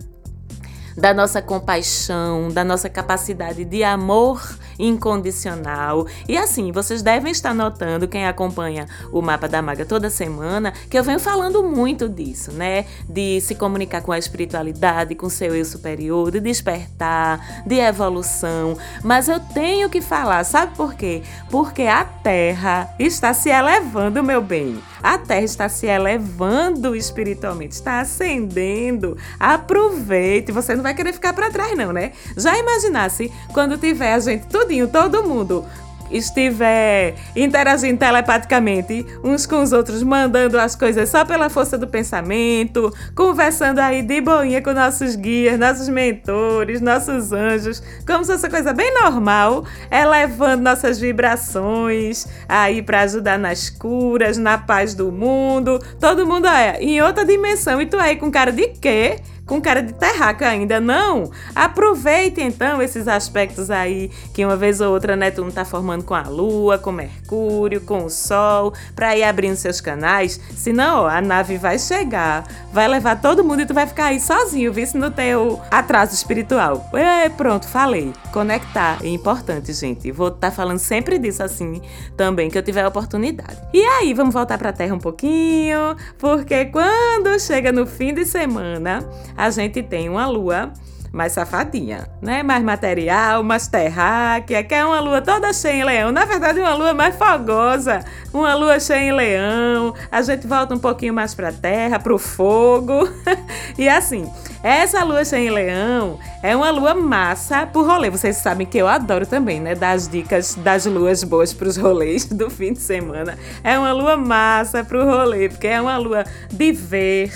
da 0.96 1.14
nossa 1.14 1.40
compaixão, 1.40 2.48
da 2.48 2.64
nossa 2.64 2.88
capacidade 2.88 3.64
de 3.64 3.84
amor 3.84 4.42
incondicional. 4.78 6.06
E 6.28 6.36
assim, 6.36 6.70
vocês 6.72 7.02
devem 7.02 7.32
estar 7.32 7.54
notando, 7.54 8.08
quem 8.08 8.26
acompanha 8.26 8.86
o 9.12 9.20
Mapa 9.20 9.48
da 9.48 9.60
Maga 9.60 9.84
toda 9.84 10.10
semana, 10.10 10.72
que 10.88 10.98
eu 10.98 11.04
venho 11.04 11.18
falando 11.18 11.62
muito 11.62 12.08
disso, 12.08 12.52
né? 12.52 12.84
De 13.08 13.40
se 13.40 13.54
comunicar 13.54 14.02
com 14.02 14.12
a 14.12 14.18
espiritualidade, 14.18 15.14
com 15.14 15.28
seu 15.28 15.54
eu 15.54 15.64
superior, 15.64 16.30
de 16.30 16.40
despertar, 16.40 17.64
de 17.66 17.76
evolução. 17.76 18.76
Mas 19.02 19.28
eu 19.28 19.40
tenho 19.40 19.88
que 19.90 20.00
falar, 20.00 20.44
sabe 20.44 20.76
por 20.76 20.94
quê? 20.94 21.22
Porque 21.50 21.82
a 21.82 22.04
Terra 22.04 22.94
está 22.98 23.34
se 23.34 23.48
elevando, 23.48 24.22
meu 24.22 24.40
bem. 24.40 24.78
A 25.02 25.18
Terra 25.18 25.44
está 25.44 25.68
se 25.68 25.86
elevando 25.86 26.94
espiritualmente, 26.94 27.74
está 27.74 28.00
ascendendo. 28.00 29.16
Aproveite, 29.38 30.52
você 30.52 30.74
não 30.74 30.82
vai 30.82 30.94
querer 30.94 31.12
ficar 31.12 31.32
para 31.32 31.50
trás 31.50 31.76
não, 31.76 31.92
né? 31.92 32.12
Já 32.36 32.58
imaginasse 32.58 33.32
quando 33.52 33.78
tiver 33.78 34.14
a 34.14 34.20
gente 34.20 34.46
tudinho, 34.46 34.88
todo 34.88 35.22
mundo 35.22 35.64
estiver 36.10 37.14
interagindo 37.34 37.98
telepaticamente 37.98 39.04
uns 39.22 39.46
com 39.46 39.62
os 39.62 39.72
outros, 39.72 40.02
mandando 40.02 40.58
as 40.58 40.74
coisas 40.74 41.08
só 41.08 41.24
pela 41.24 41.48
força 41.48 41.76
do 41.76 41.86
pensamento, 41.86 42.92
conversando 43.14 43.78
aí 43.78 44.02
de 44.02 44.20
boinha 44.20 44.62
com 44.62 44.72
nossos 44.72 45.16
guias, 45.16 45.58
nossos 45.58 45.88
mentores, 45.88 46.80
nossos 46.80 47.32
anjos, 47.32 47.82
como 48.06 48.24
se 48.24 48.32
fosse 48.32 48.48
coisa 48.48 48.72
bem 48.72 48.92
normal, 48.94 49.64
elevando 49.90 50.62
nossas 50.62 50.98
vibrações 50.98 52.26
aí 52.48 52.82
para 52.82 53.02
ajudar 53.02 53.38
nas 53.38 53.70
curas, 53.70 54.36
na 54.36 54.58
paz 54.58 54.94
do 54.94 55.10
mundo. 55.10 55.78
Todo 56.00 56.26
mundo 56.26 56.46
é 56.46 56.78
em 56.80 57.00
outra 57.02 57.24
dimensão 57.24 57.80
e 57.80 57.86
tu 57.86 57.98
aí 57.98 58.16
com 58.16 58.30
cara 58.30 58.52
de 58.52 58.68
quê? 58.68 59.16
Com 59.48 59.60
cara 59.60 59.82
de 59.82 59.94
terraca 59.94 60.46
ainda. 60.46 60.78
Não! 60.78 61.32
Aproveite 61.54 62.40
então 62.40 62.80
esses 62.80 63.08
aspectos 63.08 63.70
aí 63.70 64.10
que 64.34 64.44
uma 64.44 64.56
vez 64.56 64.80
ou 64.80 64.92
outra 64.92 65.16
Netuno 65.16 65.48
está 65.48 65.64
formando 65.64 66.04
com 66.04 66.14
a 66.14 66.22
Lua, 66.22 66.78
com 66.78 66.92
Mercúrio, 66.92 67.80
com 67.80 68.04
o 68.04 68.10
Sol, 68.10 68.74
para 68.94 69.16
ir 69.16 69.24
abrindo 69.24 69.56
seus 69.56 69.80
canais. 69.80 70.38
Senão, 70.54 71.04
ó, 71.04 71.08
a 71.08 71.20
nave 71.20 71.56
vai 71.56 71.78
chegar, 71.78 72.46
vai 72.72 72.86
levar 72.86 73.20
todo 73.20 73.42
mundo 73.42 73.62
e 73.62 73.66
tu 73.66 73.72
vai 73.72 73.86
ficar 73.86 74.06
aí 74.06 74.20
sozinho, 74.20 74.72
visto 74.72 74.98
no 74.98 75.10
teu 75.10 75.60
atraso 75.70 76.14
espiritual. 76.14 76.88
É, 76.92 77.28
pronto, 77.30 77.66
falei. 77.66 78.12
Conectar 78.32 78.98
é 79.02 79.08
importante, 79.08 79.72
gente. 79.72 80.12
Vou 80.12 80.28
estar 80.28 80.50
tá 80.50 80.50
falando 80.50 80.78
sempre 80.78 81.18
disso 81.18 81.42
assim 81.42 81.80
também 82.16 82.50
que 82.50 82.58
eu 82.58 82.62
tiver 82.62 82.82
a 82.82 82.88
oportunidade. 82.88 83.56
E 83.72 83.82
aí, 83.82 84.12
vamos 84.12 84.34
voltar 84.34 84.58
para 84.58 84.72
Terra 84.72 84.94
um 84.94 84.98
pouquinho, 84.98 85.96
porque 86.18 86.66
quando 86.66 87.38
chega 87.40 87.72
no 87.72 87.86
fim 87.86 88.12
de 88.12 88.26
semana, 88.26 89.08
a 89.38 89.50
gente 89.50 89.84
tem 89.84 90.08
uma 90.08 90.26
lua 90.26 90.72
mais 91.12 91.32
safadinha, 91.32 92.08
né? 92.20 92.42
Mais 92.42 92.62
material, 92.62 93.42
mais 93.44 93.68
terráquea, 93.68 94.64
que 94.64 94.74
é 94.74 94.84
uma 94.84 94.98
lua 94.98 95.22
toda 95.22 95.52
cheia 95.52 95.80
em 95.80 95.84
leão. 95.84 96.10
Na 96.10 96.24
verdade, 96.24 96.58
uma 96.58 96.74
lua 96.74 96.92
mais 96.92 97.14
fogosa, 97.14 98.04
uma 98.34 98.54
lua 98.56 98.80
cheia 98.80 99.08
em 99.08 99.12
leão. 99.12 99.94
A 100.10 100.20
gente 100.22 100.44
volta 100.44 100.74
um 100.74 100.78
pouquinho 100.78 101.14
mais 101.14 101.34
para 101.34 101.50
a 101.50 101.52
terra, 101.52 102.00
para 102.00 102.12
o 102.12 102.18
fogo. 102.18 103.08
e 103.78 103.88
assim, 103.88 104.30
essa 104.60 105.04
lua 105.04 105.24
cheia 105.24 105.48
em 105.48 105.50
leão 105.50 106.18
é 106.42 106.54
uma 106.54 106.70
lua 106.70 106.94
massa 106.94 107.64
pro 107.64 107.86
rolê. 107.86 108.10
Vocês 108.10 108.36
sabem 108.36 108.66
que 108.66 108.76
eu 108.76 108.88
adoro 108.88 109.24
também, 109.24 109.60
né? 109.60 109.76
Dar 109.76 109.92
as 109.92 110.08
dicas 110.08 110.56
das 110.56 110.84
luas 110.84 111.22
boas 111.22 111.52
pros 111.52 111.76
rolês 111.76 112.24
do 112.26 112.50
fim 112.50 112.72
de 112.72 112.80
semana. 112.80 113.38
É 113.62 113.78
uma 113.78 113.92
lua 113.92 114.16
massa 114.16 114.82
pro 114.82 115.04
rolê, 115.04 115.48
porque 115.48 115.68
é 115.68 115.80
uma 115.80 115.96
lua 115.96 116.24
de 116.50 116.72
ver 116.72 117.30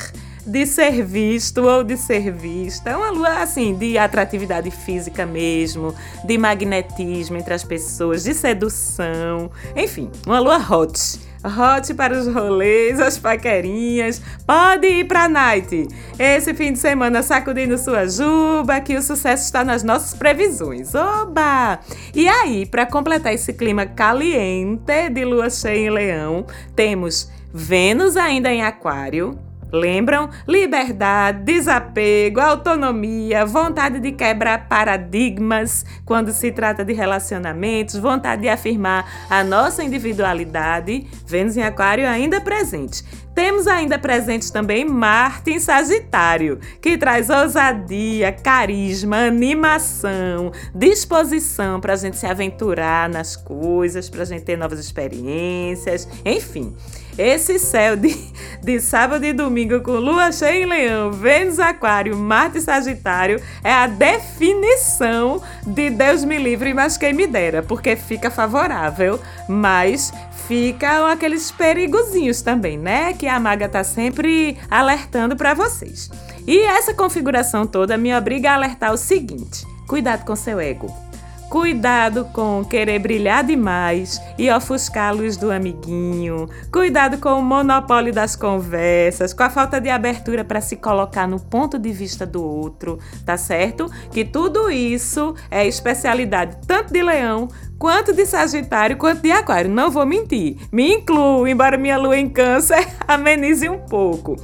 de 0.46 0.66
ser 0.66 1.02
visto 1.04 1.62
ou 1.62 1.84
de 1.84 1.96
ser 1.96 2.30
vista. 2.32 2.90
É 2.90 2.96
uma 2.96 3.10
lua 3.10 3.42
assim 3.42 3.74
de 3.74 3.96
atratividade 3.96 4.70
física 4.70 5.24
mesmo, 5.24 5.94
de 6.24 6.36
magnetismo 6.38 7.36
entre 7.36 7.54
as 7.54 7.64
pessoas, 7.64 8.24
de 8.24 8.34
sedução, 8.34 9.50
enfim, 9.76 10.10
uma 10.26 10.40
lua 10.40 10.58
hot. 10.58 11.20
Hot 11.44 11.92
para 11.94 12.16
os 12.16 12.32
rolês, 12.32 13.00
as 13.00 13.18
paquerinhas. 13.18 14.22
Pode 14.46 14.86
ir 14.86 15.04
para 15.08 15.28
night. 15.28 15.88
Esse 16.16 16.54
fim 16.54 16.72
de 16.72 16.78
semana 16.78 17.20
sacudindo 17.20 17.76
sua 17.78 18.06
juba, 18.06 18.80
que 18.80 18.96
o 18.96 19.02
sucesso 19.02 19.44
está 19.44 19.64
nas 19.64 19.82
nossas 19.82 20.14
previsões. 20.14 20.94
Oba! 20.94 21.80
E 22.14 22.28
aí, 22.28 22.64
para 22.64 22.86
completar 22.86 23.34
esse 23.34 23.52
clima 23.52 23.84
caliente 23.84 25.10
de 25.10 25.24
lua 25.24 25.50
cheia 25.50 25.86
em 25.86 25.90
Leão, 25.90 26.46
temos 26.76 27.28
Vênus 27.52 28.16
ainda 28.16 28.50
em 28.50 28.62
Aquário, 28.62 29.38
Lembram? 29.72 30.28
Liberdade, 30.46 31.44
desapego, 31.44 32.40
autonomia, 32.40 33.46
vontade 33.46 33.98
de 34.00 34.12
quebrar 34.12 34.68
paradigmas 34.68 35.84
quando 36.04 36.30
se 36.30 36.52
trata 36.52 36.84
de 36.84 36.92
relacionamentos, 36.92 37.96
vontade 37.96 38.42
de 38.42 38.50
afirmar 38.50 39.26
a 39.30 39.42
nossa 39.42 39.82
individualidade. 39.82 41.06
Vênus 41.26 41.56
em 41.56 41.62
Aquário 41.62 42.06
ainda 42.06 42.38
presente. 42.38 43.02
Temos 43.34 43.66
ainda 43.66 43.98
presente 43.98 44.52
também 44.52 44.84
Marte 44.84 45.52
em 45.52 45.58
Sagitário, 45.58 46.60
que 46.82 46.98
traz 46.98 47.30
ousadia, 47.30 48.30
carisma, 48.30 49.16
animação, 49.26 50.52
disposição 50.74 51.80
para 51.80 51.94
a 51.94 51.96
gente 51.96 52.18
se 52.18 52.26
aventurar 52.26 53.08
nas 53.08 53.34
coisas, 53.34 54.10
para 54.10 54.22
a 54.22 54.26
gente 54.26 54.42
ter 54.42 54.58
novas 54.58 54.78
experiências, 54.78 56.06
enfim. 56.26 56.76
Esse 57.18 57.58
céu 57.58 57.94
de, 57.94 58.16
de 58.62 58.80
sábado 58.80 59.24
e 59.24 59.32
domingo 59.32 59.80
com 59.82 59.92
lua 59.92 60.32
cheia 60.32 60.62
em 60.62 60.66
leão, 60.66 61.12
Vênus 61.12 61.58
Aquário, 61.58 62.16
Marte 62.16 62.60
Sagitário 62.60 63.40
é 63.62 63.72
a 63.72 63.86
definição 63.86 65.42
de 65.66 65.90
Deus 65.90 66.24
me 66.24 66.38
livre, 66.38 66.72
mas 66.72 66.96
quem 66.96 67.12
me 67.12 67.26
dera, 67.26 67.62
porque 67.62 67.96
fica 67.96 68.30
favorável, 68.30 69.20
mas 69.48 70.12
ficam 70.46 71.06
aqueles 71.06 71.50
perigozinhos 71.50 72.40
também, 72.40 72.78
né? 72.78 73.12
Que 73.12 73.26
a 73.26 73.38
maga 73.38 73.68
tá 73.68 73.84
sempre 73.84 74.56
alertando 74.70 75.36
para 75.36 75.54
vocês. 75.54 76.10
E 76.46 76.58
essa 76.60 76.94
configuração 76.94 77.66
toda 77.66 77.96
me 77.96 78.14
obriga 78.14 78.50
a 78.50 78.54
alertar 78.54 78.92
o 78.92 78.96
seguinte: 78.96 79.66
cuidado 79.86 80.24
com 80.24 80.34
seu 80.34 80.58
ego. 80.58 81.11
Cuidado 81.52 82.24
com 82.32 82.64
querer 82.64 82.98
brilhar 82.98 83.44
demais 83.44 84.18
e 84.38 84.50
ofuscar 84.50 85.10
a 85.10 85.12
luz 85.12 85.36
do 85.36 85.52
amiguinho. 85.52 86.48
Cuidado 86.72 87.18
com 87.18 87.28
o 87.28 87.42
monopólio 87.42 88.10
das 88.10 88.34
conversas, 88.34 89.34
com 89.34 89.42
a 89.42 89.50
falta 89.50 89.78
de 89.78 89.90
abertura 89.90 90.46
para 90.46 90.62
se 90.62 90.76
colocar 90.76 91.28
no 91.28 91.38
ponto 91.38 91.78
de 91.78 91.92
vista 91.92 92.24
do 92.24 92.42
outro, 92.42 92.98
tá 93.26 93.36
certo? 93.36 93.84
Que 94.10 94.24
tudo 94.24 94.70
isso 94.70 95.34
é 95.50 95.66
especialidade 95.66 96.56
tanto 96.66 96.90
de 96.90 97.02
leão 97.02 97.48
quanto 97.78 98.14
de 98.14 98.24
Sagitário 98.24 98.96
quanto 98.96 99.20
de 99.20 99.30
Aquário. 99.30 99.68
Não 99.68 99.90
vou 99.90 100.06
mentir, 100.06 100.56
me 100.72 100.90
incluo, 100.90 101.46
embora 101.46 101.76
minha 101.76 101.98
lua 101.98 102.16
em 102.16 102.30
Câncer 102.30 102.88
amenize 103.06 103.68
um 103.68 103.80
pouco. 103.80 104.36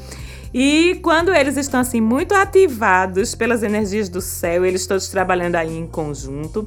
E 0.52 0.98
quando 1.02 1.34
eles 1.34 1.56
estão 1.56 1.80
assim 1.80 2.00
muito 2.00 2.34
ativados 2.34 3.34
pelas 3.34 3.62
energias 3.62 4.08
do 4.08 4.20
céu, 4.20 4.64
eles 4.64 4.86
todos 4.86 5.08
trabalhando 5.08 5.56
aí 5.56 5.76
em 5.76 5.86
conjunto, 5.86 6.64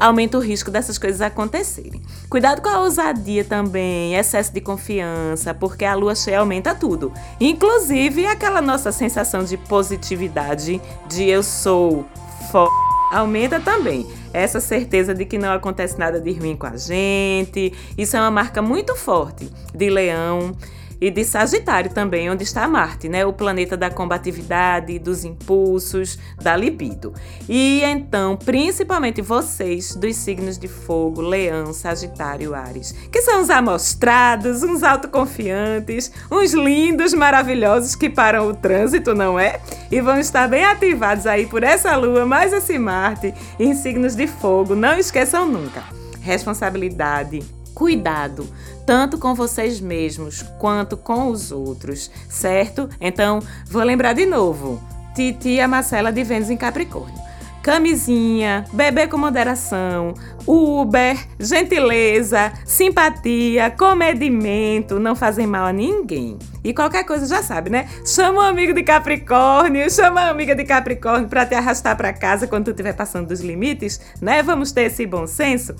aumenta 0.00 0.38
o 0.38 0.40
risco 0.40 0.70
dessas 0.70 0.96
coisas 0.96 1.20
acontecerem. 1.20 2.00
Cuidado 2.28 2.62
com 2.62 2.68
a 2.68 2.80
ousadia 2.80 3.44
também, 3.44 4.14
excesso 4.14 4.52
de 4.52 4.60
confiança, 4.60 5.52
porque 5.52 5.84
a 5.84 5.94
lua 5.94 6.14
cheia 6.14 6.40
aumenta 6.40 6.74
tudo, 6.74 7.12
inclusive 7.38 8.26
aquela 8.26 8.62
nossa 8.62 8.90
sensação 8.90 9.44
de 9.44 9.58
positividade, 9.58 10.80
de 11.06 11.28
eu 11.28 11.42
sou 11.42 12.06
foda, 12.50 12.70
aumenta 13.12 13.60
também 13.60 14.06
essa 14.32 14.60
certeza 14.60 15.12
de 15.14 15.24
que 15.24 15.36
não 15.36 15.52
acontece 15.52 15.98
nada 15.98 16.20
de 16.20 16.32
ruim 16.32 16.56
com 16.56 16.66
a 16.66 16.76
gente. 16.76 17.72
Isso 17.98 18.16
é 18.16 18.20
uma 18.20 18.30
marca 18.30 18.62
muito 18.62 18.94
forte 18.94 19.50
de 19.74 19.90
Leão 19.90 20.56
e 21.00 21.10
de 21.10 21.24
Sagitário 21.24 21.90
também, 21.90 22.30
onde 22.30 22.44
está 22.44 22.68
Marte, 22.68 23.08
né? 23.08 23.24
O 23.24 23.32
planeta 23.32 23.76
da 23.76 23.90
combatividade, 23.90 24.98
dos 24.98 25.24
impulsos, 25.24 26.18
da 26.42 26.56
libido. 26.56 27.14
E 27.48 27.82
então, 27.82 28.36
principalmente 28.36 29.22
vocês 29.22 29.94
dos 29.94 30.16
signos 30.16 30.58
de 30.58 30.68
fogo, 30.68 31.22
Leão, 31.22 31.72
Sagitário, 31.72 32.54
Ares, 32.54 32.92
que 33.10 33.22
são 33.22 33.40
os 33.40 33.50
amostrados, 33.50 34.62
uns 34.62 34.82
autoconfiantes, 34.82 36.12
uns 36.30 36.52
lindos, 36.52 37.14
maravilhosos 37.14 37.94
que 37.94 38.10
param 38.10 38.48
o 38.48 38.54
trânsito, 38.54 39.14
não 39.14 39.38
é? 39.38 39.60
E 39.90 40.00
vão 40.00 40.18
estar 40.18 40.48
bem 40.48 40.64
ativados 40.64 41.26
aí 41.26 41.46
por 41.46 41.62
essa 41.62 41.96
lua, 41.96 42.26
mais 42.26 42.52
esse 42.52 42.78
Marte 42.78 43.34
em 43.58 43.74
signos 43.74 44.14
de 44.14 44.26
fogo. 44.26 44.74
Não 44.74 44.98
esqueçam 44.98 45.46
nunca. 45.46 45.82
Responsabilidade, 46.20 47.42
cuidado, 47.74 48.46
tanto 48.86 49.18
com 49.18 49.34
vocês 49.34 49.80
mesmos 49.80 50.42
quanto 50.58 50.96
com 50.96 51.28
os 51.28 51.52
outros, 51.52 52.10
certo? 52.28 52.88
Então, 53.00 53.40
vou 53.66 53.82
lembrar 53.82 54.12
de 54.12 54.26
novo. 54.26 54.80
Titia 55.14 55.66
Marcela 55.66 56.12
de 56.12 56.22
Vênus 56.22 56.50
em 56.50 56.56
Capricórnio. 56.56 57.20
Camisinha, 57.62 58.64
beber 58.72 59.08
com 59.08 59.18
moderação, 59.18 60.14
Uber, 60.46 61.16
gentileza, 61.38 62.52
simpatia, 62.64 63.70
comedimento, 63.70 64.98
não 64.98 65.14
fazem 65.14 65.46
mal 65.46 65.66
a 65.66 65.72
ninguém. 65.72 66.38
E 66.62 66.74
qualquer 66.74 67.04
coisa 67.04 67.26
já 67.26 67.42
sabe, 67.42 67.70
né? 67.70 67.88
Chama 68.04 68.40
um 68.40 68.42
amigo 68.42 68.74
de 68.74 68.82
Capricórnio, 68.82 69.90
chama 69.90 70.22
uma 70.22 70.30
amiga 70.30 70.54
de 70.54 70.64
Capricórnio 70.64 71.26
para 71.26 71.46
te 71.46 71.54
arrastar 71.54 71.96
para 71.96 72.12
casa 72.12 72.46
quando 72.46 72.66
tu 72.66 72.70
estiver 72.70 72.92
passando 72.92 73.28
dos 73.28 73.40
limites, 73.40 73.98
né? 74.20 74.42
Vamos 74.42 74.70
ter 74.70 74.82
esse 74.82 75.06
bom 75.06 75.26
senso. 75.26 75.74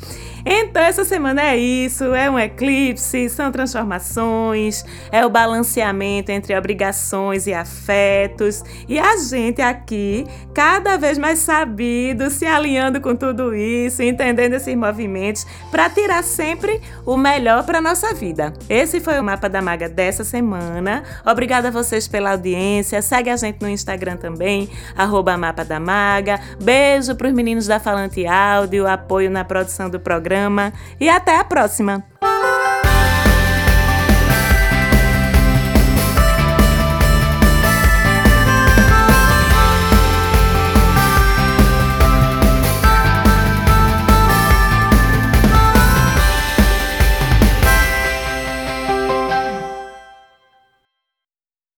Então 0.44 0.82
essa 0.82 1.04
semana 1.04 1.42
é 1.42 1.56
isso, 1.58 2.14
é 2.14 2.30
um 2.30 2.38
eclipse, 2.38 3.28
são 3.28 3.52
transformações, 3.52 4.82
é 5.12 5.24
o 5.24 5.28
balanceamento 5.28 6.32
entre 6.32 6.56
obrigações 6.56 7.46
e 7.46 7.52
afetos. 7.52 8.64
E 8.88 8.98
a 8.98 9.18
gente 9.18 9.60
aqui 9.60 10.24
cada 10.54 10.96
vez 10.96 11.18
mais 11.18 11.40
sabido, 11.40 12.30
se 12.30 12.46
alinhando 12.46 13.02
com 13.02 13.14
tudo 13.14 13.54
isso, 13.54 14.02
entendendo 14.02 14.49
esses 14.54 14.74
movimentos 14.76 15.46
para 15.70 15.88
tirar 15.90 16.22
sempre 16.22 16.80
o 17.04 17.16
melhor 17.16 17.64
para 17.64 17.80
nossa 17.80 18.14
vida. 18.14 18.52
Esse 18.68 19.00
foi 19.00 19.18
o 19.18 19.24
mapa 19.24 19.48
da 19.48 19.62
maga 19.62 19.88
dessa 19.88 20.24
semana. 20.24 21.02
Obrigada 21.24 21.68
a 21.68 21.70
vocês 21.70 22.06
pela 22.06 22.32
audiência. 22.32 23.02
Segue 23.02 23.30
a 23.30 23.36
gente 23.36 23.60
no 23.60 23.68
Instagram 23.68 24.16
também, 24.16 24.68
arroba 24.96 25.36
Mapa 25.36 25.64
da 25.64 25.80
Maga. 25.80 26.40
Beijo 26.62 27.14
para 27.14 27.28
os 27.28 27.34
meninos 27.34 27.66
da 27.66 27.80
Falante 27.80 28.26
Áudio, 28.26 28.86
apoio 28.86 29.30
na 29.30 29.44
produção 29.44 29.88
do 29.88 30.00
programa 30.00 30.72
e 31.00 31.08
até 31.08 31.38
a 31.38 31.44
próxima! 31.44 32.19